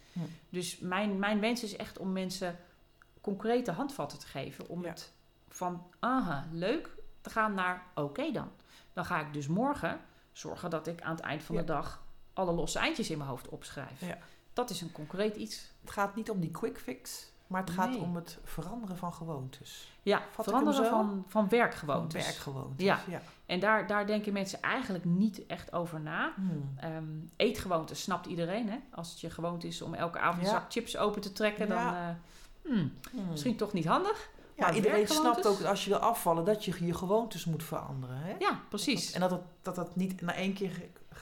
Dus 0.50 0.80
mijn, 0.80 1.20
mijn 1.20 1.40
wens 1.40 1.64
is 1.64 1.76
echt 1.76 1.98
om 1.98 2.12
mensen 2.12 2.58
concrete 3.22 3.72
handvatten 3.72 4.20
te 4.20 4.28
geven 4.28 4.70
om 4.70 4.86
het 4.86 5.14
van, 5.50 5.84
aha, 6.00 6.48
leuk, 6.52 6.90
te 7.22 7.30
gaan 7.30 7.54
naar, 7.54 7.84
oké 7.96 8.32
dan. 8.32 8.52
Dan 8.94 9.06
ga 9.06 9.20
ik 9.22 9.34
dus 9.34 9.48
morgen 9.48 10.00
zorgen 10.32 10.70
dat 10.70 10.88
ik 10.88 11.02
aan 11.02 11.16
het 11.16 11.24
eind 11.24 11.44
van 11.44 11.56
de 11.56 11.64
dag 11.64 12.04
alle 12.34 12.52
losse 12.52 12.80
eindjes 12.80 13.10
in 13.10 13.18
mijn 13.18 13.30
hoofd 13.30 13.50
opschrijf. 13.50 14.02
Dat 14.56 14.70
is 14.70 14.82
een 14.82 14.92
concreet 14.92 15.36
iets. 15.36 15.72
Het 15.82 15.92
gaat 15.92 16.16
niet 16.16 16.30
om 16.30 16.40
die 16.40 16.52
quick 16.52 16.78
fix, 16.80 17.28
maar 17.48 17.62
het 17.62 17.70
gaat 17.70 17.90
Nee. 17.90 18.00
om 18.00 18.16
het 18.16 18.38
veranderen 18.44 18.98
van 18.98 19.14
gewoontes. 19.14 19.92
Ja, 20.02 20.22
veranderen 20.32 20.86
van, 20.86 21.08
van 21.08 21.24
Van 21.28 21.50
werkgewoontes. 21.50 22.24
werkgewoontes. 22.24 22.86
Ja. 22.86 23.00
ja. 23.08 23.22
En 23.46 23.60
daar, 23.60 23.88
daar 23.88 24.08
denken 24.08 24.34
mensen 24.34 24.62
eigenlijk 24.62 25.06
niet 25.06 25.46
echt 25.46 25.74
over 25.74 26.00
na. 26.00 26.34
Hmm. 26.36 26.74
Ehm, 26.78 27.04
eetgewoontes 27.36 28.02
snapt 28.02 28.26
iedereen. 28.26 28.70
Hè? 28.70 28.78
Als 28.92 29.10
het 29.10 29.20
je 29.20 29.30
gewoonte 29.30 29.68
is 29.68 29.82
om 29.82 29.94
elke 29.94 30.20
avond 30.20 30.44
een 30.44 30.50
zak 30.50 30.72
chips 30.72 30.98
open 30.98 31.22
te 31.22 31.32
trekken, 31.32 31.68
dan 31.68 31.78
eh, 31.78 32.10
hmm, 32.62 32.92
Hmm. 33.12 33.30
misschien 33.30 33.56
toch 33.58 33.74
niet 33.74 33.86
handig. 33.86 34.30
Ja, 34.58 34.74
iedereen 34.74 35.08
snapt 35.08 35.48
ook 35.48 35.58
dat 35.58 35.68
als 35.68 35.84
je 35.84 35.90
wil 35.90 36.00
afvallen, 36.00 36.46
dat 36.46 36.66
je 36.66 36.86
je 36.86 36.94
gewoontes 36.94 37.46
moet 37.46 37.64
veranderen. 37.64 38.18
Hè? 38.18 38.36
Ja, 38.40 38.60
precies. 38.70 39.12
En 39.12 39.20
dat 39.20 39.32
het, 39.32 39.42
dat 39.62 39.76
dat 39.76 39.96
niet 39.96 40.22
na 40.22 40.34
één 40.34 40.54
keer 40.54 40.72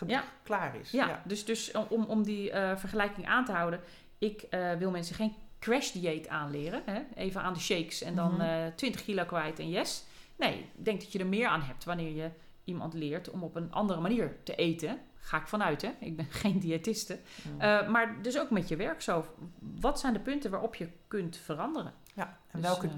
Ja. 0.08 0.24
klaar 0.44 0.76
is. 0.76 0.92
Ja, 0.92 1.22
dus, 1.26 1.46
dus 1.46 1.72
om, 1.90 2.04
om 2.04 2.24
die 2.24 2.52
eh, 2.52 2.78
vergelijking 2.78 3.28
aan 3.28 3.46
te 3.46 3.52
houden. 3.52 3.80
Ik 4.18 4.42
eh, 4.42 4.74
wil 4.74 4.92
mensen 4.92 5.16
geen 5.16 5.34
crash 5.60 5.92
dieet 5.92 6.28
aanleren. 6.28 6.82
Hè? 6.86 7.02
Even 7.16 7.42
aan 7.42 7.54
de 7.54 7.60
shakes 7.60 8.02
en 8.02 8.16
dan 8.16 8.32
Mhm. 8.34 8.42
eh 8.42 8.66
20 8.76 9.04
kilo 9.04 9.24
kwijt 9.26 9.60
en 9.60 9.70
yes. 9.70 10.04
Nee, 10.36 10.54
ik 10.60 10.86
denk 10.86 11.00
dat 11.02 11.12
je 11.12 11.20
er 11.20 11.28
meer 11.28 11.48
aan 11.48 11.62
hebt 11.62 11.84
wanneer 11.84 12.16
je 12.16 12.30
iemand 12.64 12.94
leert 12.94 13.30
om 13.30 13.44
op 13.44 13.56
een 13.56 13.72
andere 13.74 14.00
manier 14.00 14.36
te 14.44 14.56
eten. 14.56 15.00
Ga 15.20 15.38
ik 15.38 15.48
vanuit, 15.48 15.82
hè? 15.82 15.90
Ik 16.00 16.16
ben 16.16 16.26
geen 16.44 16.60
diëtiste. 16.60 17.20
Eh, 17.58 17.88
maar 17.90 18.22
dus 18.22 18.40
ook 18.40 18.50
met 18.50 18.68
je 18.68 18.76
werk 18.76 19.02
zo. 19.02 19.26
Wat 19.60 20.00
zijn 20.00 20.14
de 20.14 20.20
punten 20.20 20.52
waarop 20.52 20.76
je 20.76 20.90
kunt 21.08 21.38
veranderen? 21.38 21.94
ja. 22.14 22.38
En 22.52 22.62
Dus, 22.62 22.70
welke 22.70 22.88
eh, 22.88 22.94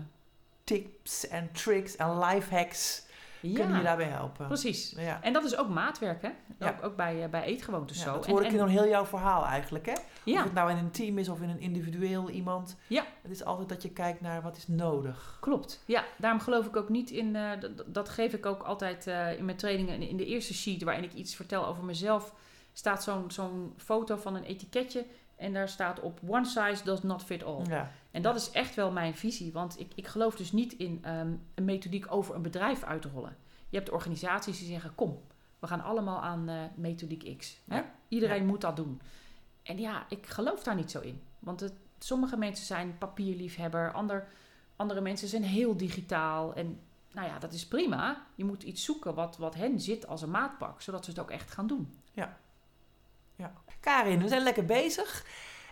tips 0.70 1.28
en 1.28 1.52
tricks 1.52 1.96
en 1.96 2.20
life 2.20 2.56
hacks 2.56 3.04
ja, 3.42 3.54
kunnen 3.60 3.78
je 3.78 3.84
daarbij 3.84 4.06
helpen? 4.08 4.48
precies. 4.48 4.94
Ja. 4.98 5.22
En 5.22 5.34
dat 5.34 5.44
is 5.44 5.58
ook 5.58 5.70
maatwerk, 5.70 6.22
hè? 6.22 6.30
Ja. 6.60 6.70
Ook, 6.70 6.84
ook 6.86 6.96
bij, 6.96 7.24
eh, 7.24 7.30
bij 7.30 7.44
eetgewoontes 7.44 8.00
zo. 8.02 8.14
dat 8.14 8.26
En- 8.26 8.32
hoor 8.32 8.40
ik 8.40 8.46
en- 8.48 8.52
in 8.52 8.58
dan 8.60 8.68
heel 8.68 8.88
jouw 8.88 9.06
verhaal 9.06 9.46
eigenlijk. 9.46 9.86
Hè? 9.86 9.94
Of 10.34 10.44
het 10.44 10.54
nou 10.54 10.72
in 10.72 10.78
een 10.78 10.92
team 10.92 11.18
is 11.18 11.30
of 11.30 11.42
in 11.42 11.50
een 11.50 11.60
individueel 11.60 12.30
iemand. 12.30 12.76
Ja. 12.88 13.06
Het 13.22 13.32
is 13.32 13.44
altijd 13.44 13.70
dat 13.70 13.82
je 13.82 13.90
kijkt 13.90 14.22
naar 14.22 14.42
wat 14.42 14.58
is 14.58 14.68
nodig. 14.68 15.38
klopt. 15.40 15.84
Ja, 15.86 16.04
daarom 16.18 16.40
geloof 16.40 16.66
ik 16.66 16.76
ook 16.76 16.90
niet 16.90 17.10
in... 17.10 17.36
eh, 17.36 17.60
dat, 17.60 17.72
dat 17.86 18.10
geef 18.10 18.34
ik 18.34 18.46
ook 18.46 18.64
altijd 18.64 19.08
eh, 19.08 19.38
in 19.38 19.46
mijn 19.46 19.58
trainingen. 19.58 20.02
In 20.02 20.18
de 20.18 20.26
eerste 20.26 20.54
sheet 20.54 20.84
waarin 20.84 21.04
ik 21.04 21.14
iets 21.14 21.36
vertel 21.36 21.66
over 21.66 21.84
mezelf... 21.84 22.34
staat 22.74 23.04
zo'n 23.04 23.32
zo'n 23.32 23.74
foto 23.78 24.16
van 24.16 24.36
een 24.36 24.44
etiketje... 24.44 25.06
en 25.36 25.54
daar 25.54 25.70
staat 25.70 26.00
op... 26.00 26.20
one 26.28 26.46
size 26.46 26.84
does 26.84 27.04
not 27.04 27.24
fit 27.24 27.44
all. 27.44 27.64
Ja. 27.68 27.92
En 28.12 28.22
dat 28.22 28.36
is 28.36 28.52
echt 28.52 28.76
wel 28.76 28.92
mijn 28.92 29.16
visie. 29.16 29.52
Want 29.54 29.80
ik, 29.80 29.92
ik 29.96 30.08
geloof 30.08 30.36
dus 30.36 30.52
niet 30.52 30.74
in 30.74 31.00
ehm, 31.02 31.34
een 31.56 31.66
methodiek 31.66 32.12
over 32.12 32.36
een 32.36 32.42
bedrijf 32.42 32.84
uitrollen. 32.84 33.38
Je 33.70 33.78
hebt 33.78 33.90
organisaties 33.90 34.60
die 34.60 34.68
zeggen: 34.68 34.96
kom, 34.96 35.22
we 35.60 35.68
gaan 35.68 35.82
allemaal 35.84 36.22
aan 36.22 36.50
eh, 36.50 36.62
methodiek 36.76 37.38
X. 37.38 37.60
Hè? 37.68 37.76
Ja. 37.78 37.92
Iedereen 38.08 38.42
Ja. 38.42 38.48
moet 38.48 38.62
dat 38.62 38.76
doen. 38.76 39.02
En 39.64 39.80
ja, 39.80 40.06
ik 40.10 40.26
geloof 40.26 40.64
daar 40.64 40.76
niet 40.76 40.92
zo 40.92 41.00
in. 41.00 41.22
Want 41.40 41.60
het, 41.60 41.74
sommige 42.00 42.38
mensen 42.38 42.66
zijn 42.66 42.98
papierliefhebber, 42.98 43.92
ander, 43.92 44.28
andere 44.76 45.02
mensen 45.02 45.28
zijn 45.28 45.44
heel 45.44 45.78
digitaal. 45.78 46.54
En 46.54 46.80
nou 47.12 47.28
ja, 47.28 47.40
dat 47.40 47.54
is 47.54 47.68
prima. 47.68 48.26
Je 48.36 48.46
moet 48.46 48.64
iets 48.64 48.84
zoeken 48.84 49.14
wat, 49.16 49.38
wat 49.38 49.56
hen 49.56 49.80
zit 49.82 50.08
als 50.08 50.22
een 50.22 50.32
maatpak, 50.32 50.82
zodat 50.82 51.04
ze 51.06 51.10
het 51.10 51.20
ook 51.20 51.32
echt 51.32 51.52
gaan 51.52 51.68
doen. 51.68 51.94
Karin, 53.80 54.22
we 54.22 54.28
zijn 54.28 54.44
lekker 54.44 54.66
bezig. 54.66 55.26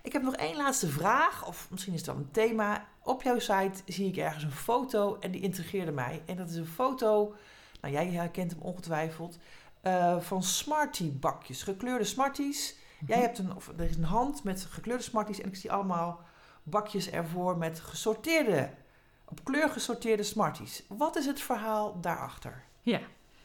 Ik 0.04 0.14
heb 0.14 0.22
nog 0.22 0.36
één 0.36 0.56
laatste 0.56 0.88
vraag, 0.88 1.48
of 1.48 1.68
misschien 1.70 1.94
is 1.94 2.00
het 2.00 2.10
wel 2.10 2.18
een 2.18 2.32
thema. 2.32 2.88
Op 3.04 3.22
jouw 3.22 3.40
site 3.40 3.82
zie 3.86 4.08
ik 4.08 4.18
ergens 4.18 4.44
een 4.44 4.52
foto 4.52 5.18
en 5.20 5.32
die 5.32 5.42
intrigeerde 5.42 5.92
mij. 5.92 6.22
En 6.26 6.36
dat 6.36 6.50
is 6.50 6.56
een 6.56 6.66
foto, 6.66 7.36
nou 7.82 7.94
jij 7.94 8.08
herkent 8.10 8.52
hem 8.52 8.62
ongetwijfeld, 8.62 9.38
eh, 9.82 10.20
van 10.20 10.44
Smartie-bakjes, 10.44 11.64
gekleurde 11.64 12.04
Smarties. 12.04 12.76
Jij 13.06 13.20
hebt 13.20 13.38
een, 13.38 13.56
of 13.56 13.68
er 13.78 13.90
is 13.90 13.96
een 13.96 14.04
hand 14.04 14.44
met 14.44 14.66
gekleurde 14.70 15.04
Smarties 15.04 15.42
en 15.42 15.48
ik 15.48 15.56
zie 15.56 15.72
allemaal 15.72 16.22
bakjes 16.64 17.10
ervoor 17.10 17.58
met 17.58 17.80
gesorteerde, 17.80 18.70
op 19.26 19.44
kleur 19.44 19.70
gesorteerde 19.70 20.24
Smarties. 20.24 20.84
Wat 20.88 21.16
is 21.16 21.26
het 21.26 21.42
verhaal 21.42 22.02
daarachter? 22.02 22.64
Ja, 22.82 23.00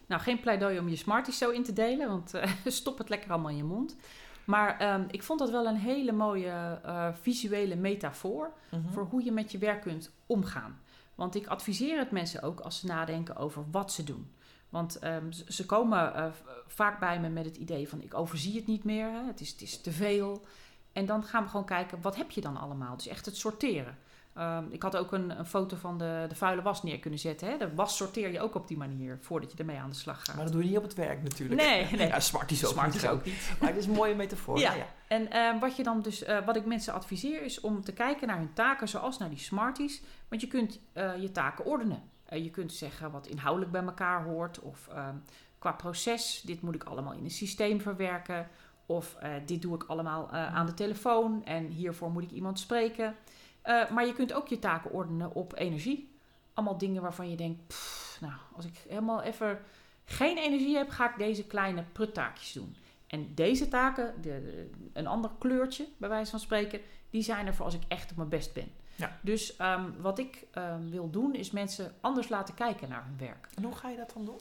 nou 0.09 0.23
geen 0.23 0.41
pleidooi 0.41 0.79
om 0.79 0.89
je 0.89 0.97
Smarties 0.97 1.39
zo 1.39 1.51
in 1.51 1.63
te 1.63 1.73
delen, 1.73 2.09
want 2.09 2.35
eh, 2.35 2.51
stop 2.67 2.99
het 2.99 3.09
lekker 3.09 3.31
allemaal 3.31 3.51
in 3.51 3.57
je 3.57 3.65
mond. 3.65 3.97
Maar 4.45 4.79
ehm, 4.79 5.03
ik 5.11 5.23
vond 5.23 5.39
dat 5.39 5.51
wel 5.51 5.67
een 5.67 5.77
hele 5.77 6.13
mooie 6.13 6.81
eh, 6.85 7.09
visuele 7.21 7.77
metafoor 7.77 8.53
Mhm. 8.71 8.89
voor 8.93 9.07
hoe 9.11 9.25
je 9.25 9.33
met 9.33 9.53
je 9.53 9.59
werk 9.59 9.81
kunt 9.83 10.11
omgaan. 10.27 10.81
Want 11.15 11.35
ik 11.35 11.47
adviseer 11.47 11.99
het 11.99 12.11
mensen 12.11 12.43
ook 12.43 12.61
als 12.61 12.79
ze 12.81 12.87
nadenken 12.87 13.37
over 13.37 13.65
wat 13.71 13.93
ze 13.93 14.05
doen. 14.05 14.33
Want 14.69 14.99
ehm, 14.99 15.31
ze- 15.33 15.67
komen 15.67 16.15
eh, 16.15 16.27
vaak 16.67 17.01
bij 17.01 17.21
me 17.21 17.29
met 17.29 17.45
het 17.45 17.57
idee 17.57 17.89
van 17.89 18.03
ik 18.03 18.15
overzie 18.15 18.57
het 18.57 18.67
niet 18.67 18.85
meer, 18.85 19.11
hè, 19.11 19.27
het, 19.27 19.41
is, 19.41 19.51
het 19.51 19.63
is 19.63 19.81
te 19.81 19.91
veel. 19.93 20.45
En 20.93 21.07
dan 21.07 21.25
gaan 21.25 21.43
we 21.43 21.49
gewoon 21.49 21.67
kijken, 21.67 22.01
wat 22.01 22.17
heb 22.17 22.31
je 22.31 22.41
dan 22.41 22.57
allemaal? 22.57 22.97
Dus 22.97 23.07
echt 23.07 23.27
het 23.27 23.37
sorteren. 23.37 23.99
Ehm, 24.39 24.65
ik 24.71 24.83
had 24.83 24.97
ook 24.97 25.13
een, 25.13 25.39
een 25.39 25.47
foto 25.47 25.77
van 25.77 25.99
de, 25.99 26.27
de 26.29 26.35
vuile 26.35 26.63
was 26.63 26.83
neer 26.83 26.99
kunnen 26.99 27.19
zetten. 27.19 27.49
Hè? 27.49 27.57
De 27.57 27.75
was 27.75 27.97
sorteer 27.97 28.33
je 28.33 28.41
ook 28.41 28.55
op 28.55 28.69
die 28.69 28.77
manier 28.77 29.19
voordat 29.21 29.53
je 29.53 29.59
ermee 29.59 29.79
aan 29.79 29.91
de 29.91 29.97
slag 29.97 30.25
gaat. 30.25 30.35
Maar 30.35 30.45
dat 30.45 30.53
doe 30.53 30.63
je 30.63 30.69
niet 30.69 30.77
op 30.77 30.83
het 30.83 30.95
werk 30.95 31.23
natuurlijk. 31.23 31.61
Nee, 31.61 31.87
nee. 31.97 32.07
Ja, 32.07 32.21
Smarties 32.21 32.67
ook 32.67 32.93
niet. 32.93 33.07
ook 33.09 33.25
niet. 33.25 33.53
Maar 33.61 33.69
het 33.69 33.79
is 33.79 33.87
een 33.87 33.93
mooie 33.93 34.15
metafoor. 34.15 34.59
Ja. 34.59 34.75
ja. 34.75 34.87
En 35.09 35.31
eh, 35.31 35.61
wat 35.61 35.77
je 35.77 35.83
dan 35.83 36.03
dus, 36.03 36.23
eh, 36.23 36.45
wat 36.47 36.57
ik 36.57 36.65
mensen 36.65 36.95
adviseer, 36.95 37.43
is 37.43 37.61
om 37.61 37.83
te 37.85 37.93
kijken 37.93 38.27
naar 38.27 38.39
hun 38.39 38.53
taken 38.53 38.89
zoals 38.89 39.19
naar 39.19 39.29
die 39.29 39.39
Smarties. 39.39 40.03
Want 40.29 40.41
je 40.41 40.49
kunt 40.49 40.81
eh, 40.93 41.17
je 41.17 41.33
taken 41.33 41.65
ordenen. 41.65 42.03
Eh, 42.25 42.45
je 42.45 42.51
kunt 42.51 42.73
zeggen 42.73 43.11
wat 43.11 43.27
inhoudelijk 43.27 43.73
bij 43.73 43.83
elkaar 43.83 44.25
hoort. 44.25 44.61
Of 44.61 44.89
ehm, 44.89 45.17
qua 45.59 45.73
proces, 45.73 46.43
dit 46.45 46.63
moet 46.63 46.75
ik 46.75 46.85
allemaal 46.85 47.13
in 47.13 47.25
een 47.25 47.31
systeem 47.31 47.81
verwerken. 47.81 48.49
Of 48.87 49.17
dit 49.47 49.63
doe 49.63 49.75
ik 49.75 49.85
allemaal 49.85 50.31
aan 50.31 50.67
de 50.67 50.75
telefoon 50.75 51.45
en 51.45 51.67
hiervoor 51.67 52.11
moet 52.11 52.23
ik 52.23 52.31
iemand 52.31 52.59
spreken. 52.59 53.15
Eh, 53.63 53.91
maar 53.91 54.07
je 54.07 54.13
kunt 54.13 54.33
ook 54.33 54.49
je 54.49 54.59
taken 54.59 54.91
ordenen 54.93 55.35
op 55.35 55.53
energie. 55.59 56.17
Allemaal 56.55 56.79
dingen 56.79 57.03
waarvan 57.03 57.31
je 57.31 57.37
denkt, 57.37 57.67
pff, 57.67 58.19
nou, 58.21 58.33
als 58.57 58.65
ik 58.65 58.85
helemaal 58.89 59.23
even 59.23 59.59
geen 60.05 60.37
energie 60.39 60.77
heb, 60.77 60.89
ga 60.91 61.11
ik 61.11 61.19
deze 61.19 61.45
kleine 61.47 61.85
pruttaakjes 61.93 62.53
doen. 62.53 62.77
En 63.07 63.35
deze 63.35 63.69
taken, 63.69 64.15
de, 64.23 64.23
de- 64.23 64.71
een 64.93 65.07
ander 65.07 65.31
kleurtje 65.39 65.87
bij 65.97 66.09
wijze 66.09 66.31
van 66.31 66.41
spreken, 66.41 66.81
die 67.11 67.23
zijn 67.23 67.47
er 67.47 67.55
voor 67.55 67.65
als 67.65 67.75
ik 67.75 67.83
echt 67.89 68.11
op 68.11 68.17
mijn 68.17 68.29
best 68.29 68.53
ben. 68.55 68.73
Ja. 68.95 69.19
Dus 69.21 69.57
ehm, 69.57 69.91
wat 70.01 70.19
ik 70.19 70.47
ehm, 70.53 70.89
wil 70.91 71.11
doen, 71.11 71.35
is 71.35 71.51
mensen 71.51 71.95
anders 72.01 72.29
laten 72.29 72.55
kijken 72.55 72.89
naar 72.89 73.05
hun 73.05 73.19
werk. 73.29 73.49
En 73.55 73.63
hoe 73.65 73.75
ga 73.75 73.89
je 73.89 73.97
dat 73.97 74.13
dan 74.15 74.25
doen? 74.25 74.41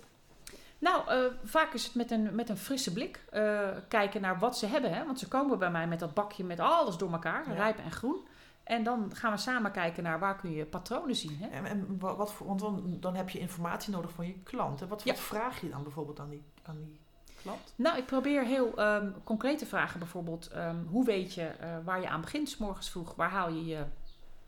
Nou, 0.80 1.08
eh, 1.10 1.20
vaak 1.44 1.74
is 1.74 1.86
het 1.86 1.96
met 1.96 2.12
een, 2.12 2.36
met 2.36 2.50
een 2.50 2.58
frisse 2.58 2.94
blik 2.94 3.24
eh, 3.32 3.70
kijken 3.88 4.22
naar 4.22 4.40
wat 4.40 4.58
ze 4.58 4.66
hebben. 4.66 4.94
Hè? 4.94 5.06
Want 5.06 5.20
ze 5.20 5.28
komen 5.28 5.60
bij 5.60 5.72
mij 5.72 5.88
met 5.88 6.00
dat 6.00 6.14
bakje 6.14 6.44
met 6.44 6.60
alles 6.60 6.98
door 6.98 7.12
elkaar, 7.12 7.48
Ja. 7.48 7.54
rijp 7.54 7.78
en 7.78 7.92
groen. 7.92 8.28
En 8.68 8.84
dan 8.84 9.12
gaan 9.16 9.32
we 9.32 9.38
samen 9.38 9.72
kijken 9.72 10.04
naar 10.04 10.20
waar 10.20 10.36
kun 10.36 10.52
je 10.52 10.66
patronen 10.66 11.16
zien. 11.16 11.38
Hè? 11.42 11.48
En, 11.48 11.66
en 11.66 11.98
wa- 12.00 12.16
wat 12.16 12.34
voor, 12.34 12.48
want 12.48 12.60
dan, 12.60 12.98
dan 13.00 13.16
heb 13.16 13.30
je 13.30 13.40
informatie 13.40 13.94
nodig 13.94 14.12
van 14.12 14.28
je 14.28 14.34
klant. 14.44 14.82
En 14.82 14.88
wat, 14.88 15.04
Ja. 15.04 15.12
wat 15.12 15.22
vraag 15.22 15.62
je 15.62 15.70
dan 15.70 15.84
bijvoorbeeld 15.84 16.20
aan 16.20 16.30
die, 16.30 16.44
aan 16.64 16.76
die 16.78 17.00
klant? 17.42 17.74
Nou, 17.76 17.98
ik 17.98 18.06
probeer 18.06 18.44
heel 18.46 18.74
ehm, 18.78 19.10
concreet 19.24 19.58
te 19.58 19.66
vragen. 19.66 20.00
Bijvoorbeeld, 20.00 20.48
ehm, 20.48 20.76
hoe 20.88 21.06
weet 21.06 21.34
je 21.34 21.44
eh, 21.46 21.70
waar 21.84 22.02
je 22.02 22.10
aan 22.10 22.22
begint 22.22 22.50
's 22.50 22.58
morgens 22.58 22.90
vroeg? 22.90 23.16
Waar 23.16 23.30
haal 23.30 23.50
je 23.50 23.66
je 23.66 23.84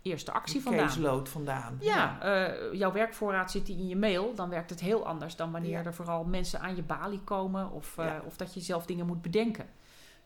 eerste 0.02 0.32
actie 0.32 0.62
vandaan? 0.62 0.86
caseload 0.86 1.30
vandaan. 1.30 1.78
Ja, 1.80 2.22
eh, 2.22 2.74
jouw 2.74 2.92
werkvoorraad 2.92 3.52
zit 3.52 3.66
die 3.66 3.78
in 3.78 3.88
je 3.88 3.96
mail. 3.98 4.36
Dan 4.36 4.50
werkt 4.50 4.70
het 4.70 4.80
heel 4.80 5.08
anders 5.08 5.36
dan 5.36 5.52
wanneer 5.52 5.72
Ja. 5.80 5.84
er 5.86 5.94
vooral 5.94 6.24
mensen 6.24 6.60
aan 6.60 6.76
je 6.76 6.84
balie 6.84 7.22
komen. 7.24 7.72
Of, 7.72 7.98
eh, 7.98 8.06
Ja. 8.06 8.22
of 8.26 8.38
dat 8.38 8.54
je 8.54 8.60
zelf 8.60 8.86
dingen 8.86 9.06
moet 9.06 9.22
bedenken. 9.22 9.66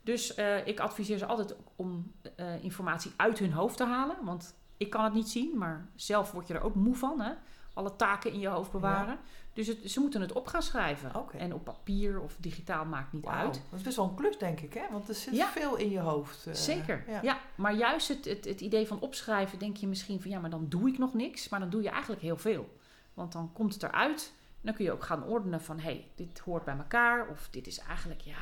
Dus 0.04 0.34
eh, 0.36 0.68
ik 0.68 0.80
adviseer 0.80 1.18
ze 1.18 1.26
altijd 1.26 1.56
om 1.76 2.12
eh, 2.36 2.64
informatie 2.64 3.12
uit 3.16 3.40
hun 3.40 3.52
hoofd 3.52 3.78
te 3.78 3.86
halen. 3.86 4.16
Want 4.24 4.56
ik 4.78 4.90
kan 4.90 5.04
het 5.04 5.14
niet 5.14 5.30
zien, 5.30 5.58
maar 5.58 5.90
zelf 5.96 6.32
word 6.32 6.48
je 6.48 6.54
er 6.54 6.62
ook 6.62 6.76
moe 6.76 6.96
van. 6.96 7.20
Hè? 7.22 7.32
alle 7.76 7.96
taken 7.96 8.32
in 8.32 8.40
je 8.40 8.48
hoofd 8.48 8.72
bewaren. 8.72 9.18
Dus 9.54 9.68
het, 9.68 9.92
ze 9.92 10.00
moeten 10.00 10.22
het 10.22 10.32
op 10.32 10.48
gaan 10.48 10.62
schrijven. 10.62 11.12
En 11.38 11.54
op 11.54 11.64
papier 11.64 12.20
of 12.22 12.36
digitaal 12.40 12.86
maakt 12.86 13.14
niet 13.14 13.26
uit. 13.26 13.54
Dat 13.70 13.80
is 13.80 13.82
best 13.86 13.96
wel 13.96 14.06
een 14.06 14.16
klus, 14.16 14.38
denk 14.38 14.60
ik, 14.60 14.74
hè? 14.74 14.82
Want 14.92 15.08
er 15.10 15.16
zit 15.16 15.36
Ja. 15.36 15.48
veel 15.48 15.76
in 15.76 15.90
je 15.90 16.00
hoofd. 16.00 16.48
eh, 16.48 16.54
Zeker, 16.54 17.04
ja. 17.08 17.20
ja. 17.22 17.38
Maar 17.56 17.74
juist 17.74 18.08
het, 18.08 18.26
het, 18.26 18.46
het 18.46 18.62
idee 18.62 18.88
van 18.88 19.00
opschrijven, 19.00 19.60
denk 19.60 19.78
je 19.78 19.88
misschien 19.88 20.22
van 20.22 20.32
ja, 20.32 20.40
maar 20.40 20.50
dan 20.50 20.66
doe 20.70 20.88
ik 20.90 20.98
nog 20.98 21.14
niks. 21.14 21.50
Maar 21.50 21.60
dan 21.60 21.70
doe 21.70 21.82
je 21.82 21.90
eigenlijk 21.90 22.22
heel 22.22 22.38
veel. 22.38 22.78
Want 23.14 23.32
dan 23.32 23.52
komt 23.54 23.74
het 23.74 23.84
eruit. 23.84 24.34
En 24.38 24.60
dan 24.62 24.74
kun 24.74 24.86
je 24.86 24.92
ook 24.92 25.04
gaan 25.04 25.24
ordenen 25.24 25.62
van 25.62 25.78
hé, 25.80 25.84
hey, 25.84 26.08
dit 26.16 26.40
hoort 26.40 26.64
bij 26.66 26.78
elkaar. 26.78 27.28
Of 27.28 27.48
dit 27.52 27.68
is 27.68 27.80
eigenlijk, 27.80 28.22
ja, 28.22 28.38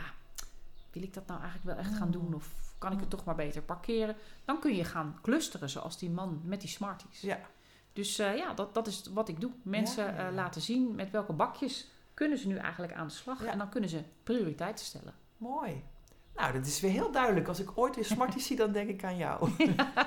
wil 0.92 1.04
ik 1.04 1.14
dat 1.14 1.28
nou 1.28 1.42
eigenlijk 1.42 1.76
wel 1.78 1.86
echt 1.86 1.98
gaan 1.98 2.12
doen? 2.12 2.34
Of 2.34 2.54
kan 2.78 2.92
ik 2.92 3.00
het 3.00 3.10
toch 3.10 3.24
maar 3.24 3.36
beter 3.36 3.62
parkeren? 3.62 4.16
Dan 4.46 4.60
kun 4.60 4.76
je 4.76 4.84
gaan 4.84 5.18
clusteren, 5.22 5.70
zoals 5.70 5.98
die 5.98 6.10
man 6.10 6.42
met 6.44 6.62
die 6.62 6.70
Smarties. 6.70 7.22
Ja. 7.22 7.40
Dus 7.94 8.20
eh, 8.20 8.38
ja, 8.38 8.54
dat, 8.54 8.74
dat 8.74 8.88
is 8.88 9.04
wat 9.14 9.30
ik 9.30 9.42
doe. 9.42 9.52
Mensen 9.64 10.06
Ja, 10.06 10.12
ja, 10.12 10.22
ja. 10.22 10.28
eh, 10.28 10.34
laten 10.34 10.62
zien 10.62 10.96
met 10.96 11.12
welke 11.12 11.34
bakjes 11.34 11.92
kunnen 12.14 12.38
ze 12.38 12.48
nu 12.48 12.56
eigenlijk 12.58 12.94
aan 12.94 13.08
de 13.08 13.14
slag. 13.14 13.44
En 13.44 13.58
dan 13.58 13.70
kunnen 13.70 13.90
ze 13.90 14.04
prioriteiten 14.24 14.86
stellen. 14.86 15.14
Mooi. 15.38 15.84
Nou, 16.36 16.54
dat 16.54 16.66
is 16.66 16.80
weer 16.80 16.92
heel 16.92 17.12
duidelijk. 17.12 17.48
Als 17.48 17.60
ik 17.60 17.78
ooit 17.78 17.96
weer 17.96 18.06
Smarties 18.06 18.46
zie, 18.46 18.56
dan 18.56 18.72
denk 18.72 18.90
ik 18.90 19.04
aan 19.04 19.18
jou. 19.18 19.50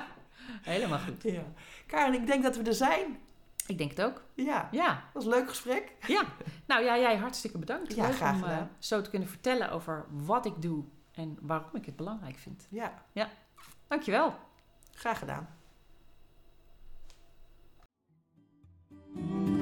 Helemaal 0.61 0.99
goed. 0.99 1.23
ja. 1.23 1.43
Karen, 1.87 2.13
ik 2.21 2.27
denk 2.27 2.43
dat 2.43 2.55
we 2.57 2.63
er 2.63 2.73
zijn. 2.73 3.17
Ik 3.67 3.77
denk 3.77 3.89
het 3.89 4.01
ook. 4.01 4.21
Ja, 4.33 4.67
Ja, 4.71 4.87
dat 4.87 4.99
was 5.13 5.23
een 5.23 5.29
leuk 5.29 5.49
gesprek. 5.49 5.91
ja. 6.07 6.23
Nou 6.67 6.83
ja, 6.83 6.97
jij 6.97 7.17
hartstikke 7.17 7.57
bedankt. 7.57 7.95
Ja, 7.95 8.05
Leuk 8.07 8.15
graag 8.15 8.35
om 8.35 8.43
eh, 8.43 8.57
zo 8.79 9.01
te 9.01 9.09
kunnen 9.09 9.27
vertellen 9.29 9.71
over 9.71 10.05
wat 10.11 10.45
ik 10.45 10.61
doe 10.61 10.83
en 11.11 11.37
waarom 11.41 11.69
ik 11.75 11.85
het 11.85 11.95
belangrijk 11.95 12.37
vind. 12.37 12.67
Ja, 12.69 12.93
Dankjewel. 13.87 14.33
graag 14.93 15.19
gedaan. 15.19 15.47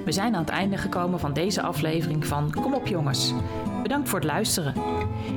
We 0.06 0.12
zijn 0.12 0.34
aan 0.36 0.42
het 0.42 0.50
einde 0.50 0.78
gekomen 0.78 1.20
van 1.20 1.34
deze 1.34 1.62
aflevering 1.62 2.26
van 2.26 2.52
Kom 2.52 2.74
op 2.74 2.88
jongens. 2.88 3.34
Bedankt 3.82 4.10
voor 4.10 4.20
het 4.20 4.28
luisteren. 4.28 4.74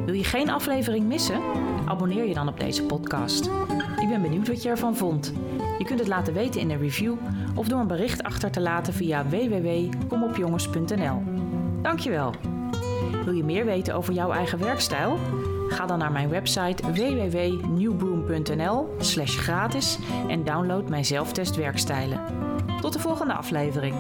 Wil 0.05 0.15
je 0.15 0.25
geen 0.25 0.51
aflevering 0.51 1.07
missen? 1.07 1.43
Abonneer 1.87 2.29
je 2.29 2.35
dan 2.35 2.49
op 2.49 2.61
deze 2.61 2.83
podcast. 2.83 3.51
Ik 4.01 4.09
ben 4.09 4.23
benieuwd 4.23 4.49
wat 4.49 4.63
je 4.63 4.69
ervan 4.69 4.97
vond. 4.97 5.33
Je 5.79 5.85
kunt 5.85 5.99
het 5.99 6.09
laten 6.09 6.35
weten 6.35 6.61
in 6.61 6.71
een 6.71 6.79
review 6.79 7.15
of 7.55 7.69
door 7.69 7.81
een 7.81 7.87
bericht 7.87 8.23
achter 8.23 8.51
te 8.51 8.61
laten 8.61 8.93
via 8.93 9.29
www.komopjongens.nl. 9.29 11.23
Dankjewel. 11.83 12.35
Wil 13.25 13.35
je 13.35 13.45
meer 13.45 13.65
weten 13.65 13.95
over 13.95 14.13
jouw 14.13 14.33
eigen 14.33 14.59
werkstijl? 14.59 15.19
Ga 15.69 15.87
dan 15.87 15.99
naar 15.99 16.13
mijn 16.13 16.29
website 16.29 16.93
www.newbroom.nl 16.93 18.95
slash 18.99 19.39
gratis 19.39 19.99
en 20.29 20.45
download 20.45 20.89
mijn 20.89 21.05
zelftest 21.05 21.57
werkstijlen. 21.57 22.21
Tot 22.81 22.93
de 22.93 22.99
volgende 22.99 23.35
aflevering. 23.35 23.95